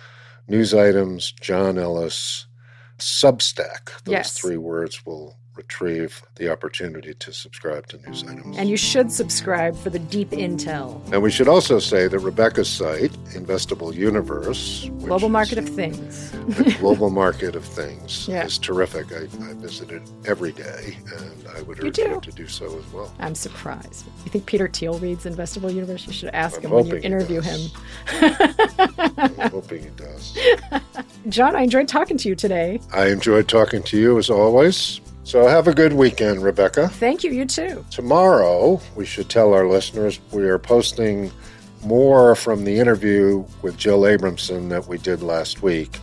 News 0.47 0.75
Items, 0.75 1.33
John 1.33 1.79
Ellis, 1.79 2.47
Substack. 2.99 4.03
Those 4.05 4.13
yes. 4.13 4.39
three 4.39 4.59
words 4.59 5.07
will 5.07 5.37
retrieve 5.57 6.23
the 6.37 6.49
opportunity 6.51 7.13
to 7.15 7.33
subscribe 7.33 7.87
to 7.89 7.99
news 7.99 8.25
items. 8.25 8.57
And 8.57 8.69
you 8.69 8.77
should 8.77 9.11
subscribe 9.13 9.77
for 9.77 9.91
the 9.91 9.99
deep 9.99 10.31
intel. 10.31 11.05
And 11.13 11.23
we 11.23 11.31
should 11.31 11.49
also 11.49 11.79
say 11.79 12.09
that 12.09 12.19
Rebecca's 12.19 12.69
site, 12.69 13.13
Investable 13.35 13.93
Universe, 13.95 14.89
Global 15.01 15.29
Market 15.29 15.59
of 15.59 15.69
Things, 15.69 16.31
the 16.31 16.77
global 16.79 17.11
market 17.11 17.57
of 17.57 17.65
things, 17.65 18.29
yeah. 18.31 18.45
is 18.45 18.59
terrific. 18.59 19.13
I, 19.13 19.23
I 19.25 19.53
visit 19.55 19.91
it 19.91 20.03
every 20.25 20.53
day, 20.53 20.97
and 21.19 21.49
I 21.57 21.63
would 21.63 21.83
urge 21.83 21.99
you, 21.99 22.09
you, 22.09 22.21
to 22.21 22.33
do 22.33 22.47
so 22.47 22.67
as 22.79 22.93
well. 22.93 23.13
I'm 23.19 23.35
surprised. 23.35 24.07
You 24.25 24.31
think 24.31 24.47
Peter 24.47 24.69
Thiel 24.69 24.99
reads 24.99 25.25
Investable 25.25 25.73
Universe? 25.73 26.07
You 26.07 26.13
should 26.13 26.31
ask 26.31 26.59
I'm 26.59 26.65
him 26.65 26.71
when 26.71 26.87
you 26.87 26.97
interview 26.97 27.41
him. 27.41 27.61
I'm 28.09 29.51
hoping 29.51 29.83
he 29.83 29.91
does. 29.91 30.39
John, 31.29 31.57
I 31.57 31.63
enjoyed 31.63 31.89
talking 31.89 32.17
to 32.19 32.29
you 32.29 32.35
today. 32.35 32.81
I 32.93 33.09
enjoyed 33.09 33.49
talking 33.49 33.83
to 33.85 33.99
you 33.99 34.19
as 34.19 34.31
always. 34.31 35.01
So 35.25 35.47
have 35.47 35.69
a 35.69 35.75
good 35.75 35.93
weekend, 35.93 36.43
Rebecca. 36.43 36.89
Thank 36.89 37.23
you, 37.23 37.31
you 37.31 37.45
too. 37.45 37.85
Tomorrow, 37.91 38.81
we 38.97 39.05
should 39.05 39.29
tell 39.29 39.53
our 39.53 39.69
listeners 39.69 40.19
we 40.33 40.45
are 40.45 40.59
posting 40.59 41.31
more 41.85 42.35
from 42.35 42.65
the 42.65 42.79
interview 42.79 43.45
with 43.63 43.77
Jill 43.77 44.03
Abramson 44.03 44.69
that 44.71 44.87
we 44.87 44.99
did 44.99 45.23
last 45.23 45.63
week. 45.63 45.99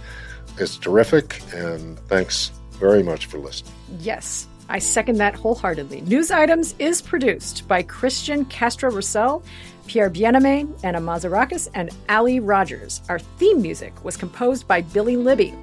It's 0.58 0.78
terrific, 0.78 1.42
and 1.54 2.00
thanks 2.08 2.52
very 2.80 3.04
much 3.04 3.26
for 3.26 3.38
listening. 3.38 3.74
Yes, 4.00 4.48
I 4.70 4.80
second 4.80 5.18
that 5.18 5.36
wholeheartedly. 5.36 6.02
News 6.02 6.32
Items 6.32 6.74
is 6.80 7.02
produced 7.02 7.68
by 7.68 7.84
Christian 7.84 8.46
Castro 8.46 8.92
Russell, 8.92 9.44
Pierre 9.88 10.10
Bienaimé, 10.10 10.68
Anna 10.84 11.00
Mazarakis, 11.00 11.70
and 11.74 11.90
Ali 12.10 12.40
Rogers. 12.40 13.02
Our 13.10 13.20
theme 13.20 13.62
music 13.62 14.04
was 14.04 14.18
composed 14.18 14.68
by 14.68 14.82
Billy 14.82 15.16
Libby. 15.16 15.54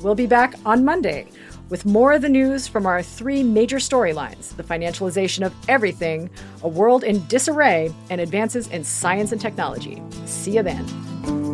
We'll 0.00 0.14
be 0.14 0.26
back 0.26 0.54
on 0.64 0.84
Monday 0.84 1.26
with 1.70 1.84
more 1.84 2.12
of 2.12 2.22
the 2.22 2.28
news 2.28 2.66
from 2.66 2.86
our 2.86 3.02
three 3.02 3.42
major 3.42 3.76
storylines 3.76 4.54
the 4.56 4.62
financialization 4.62 5.44
of 5.44 5.54
everything, 5.68 6.30
a 6.62 6.68
world 6.68 7.04
in 7.04 7.26
disarray, 7.26 7.92
and 8.10 8.20
advances 8.20 8.68
in 8.68 8.84
science 8.84 9.32
and 9.32 9.40
technology. 9.40 10.02
See 10.26 10.52
you 10.52 10.62
then. 10.62 11.53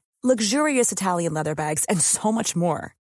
luxurious 0.23 0.91
Italian 0.91 1.33
leather 1.33 1.55
bags, 1.55 1.85
and 1.85 1.99
so 1.99 2.31
much 2.31 2.55
more. 2.55 2.95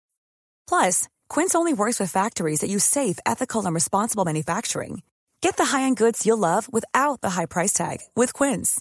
Plus, 0.67 1.09
Quince 1.29 1.55
only 1.55 1.75
works 1.75 2.01
with 2.01 2.11
factories 2.11 2.61
that 2.61 2.71
use 2.71 2.85
safe, 2.85 3.19
ethical, 3.27 3.67
and 3.67 3.75
responsible 3.75 4.25
manufacturing. 4.25 5.03
Get 5.43 5.57
the 5.57 5.67
high-end 5.67 5.97
goods 5.97 6.25
you'll 6.25 6.39
love 6.39 6.73
without 6.73 7.21
the 7.21 7.31
high 7.31 7.47
price 7.47 7.73
tag 7.73 7.99
with 8.15 8.33
Quince. 8.33 8.81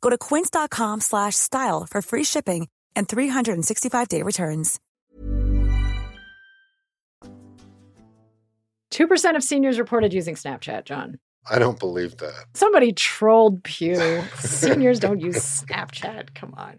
Go 0.00 0.10
to 0.10 0.18
quince.com/style 0.18 1.86
for 1.90 2.02
free 2.02 2.24
shipping 2.24 2.68
and 2.94 3.08
365-day 3.08 4.22
returns. 4.22 4.78
2% 8.92 9.36
of 9.36 9.42
seniors 9.42 9.78
reported 9.78 10.12
using 10.12 10.34
Snapchat, 10.34 10.84
John. 10.84 11.18
I 11.50 11.58
don't 11.58 11.78
believe 11.78 12.18
that. 12.18 12.44
Somebody 12.54 12.92
trolled 12.92 13.64
Pew. 13.64 14.22
Seniors 14.38 15.00
don't 15.00 15.18
use 15.18 15.38
Snapchat. 15.38 16.34
Come 16.34 16.54
on. 16.56 16.78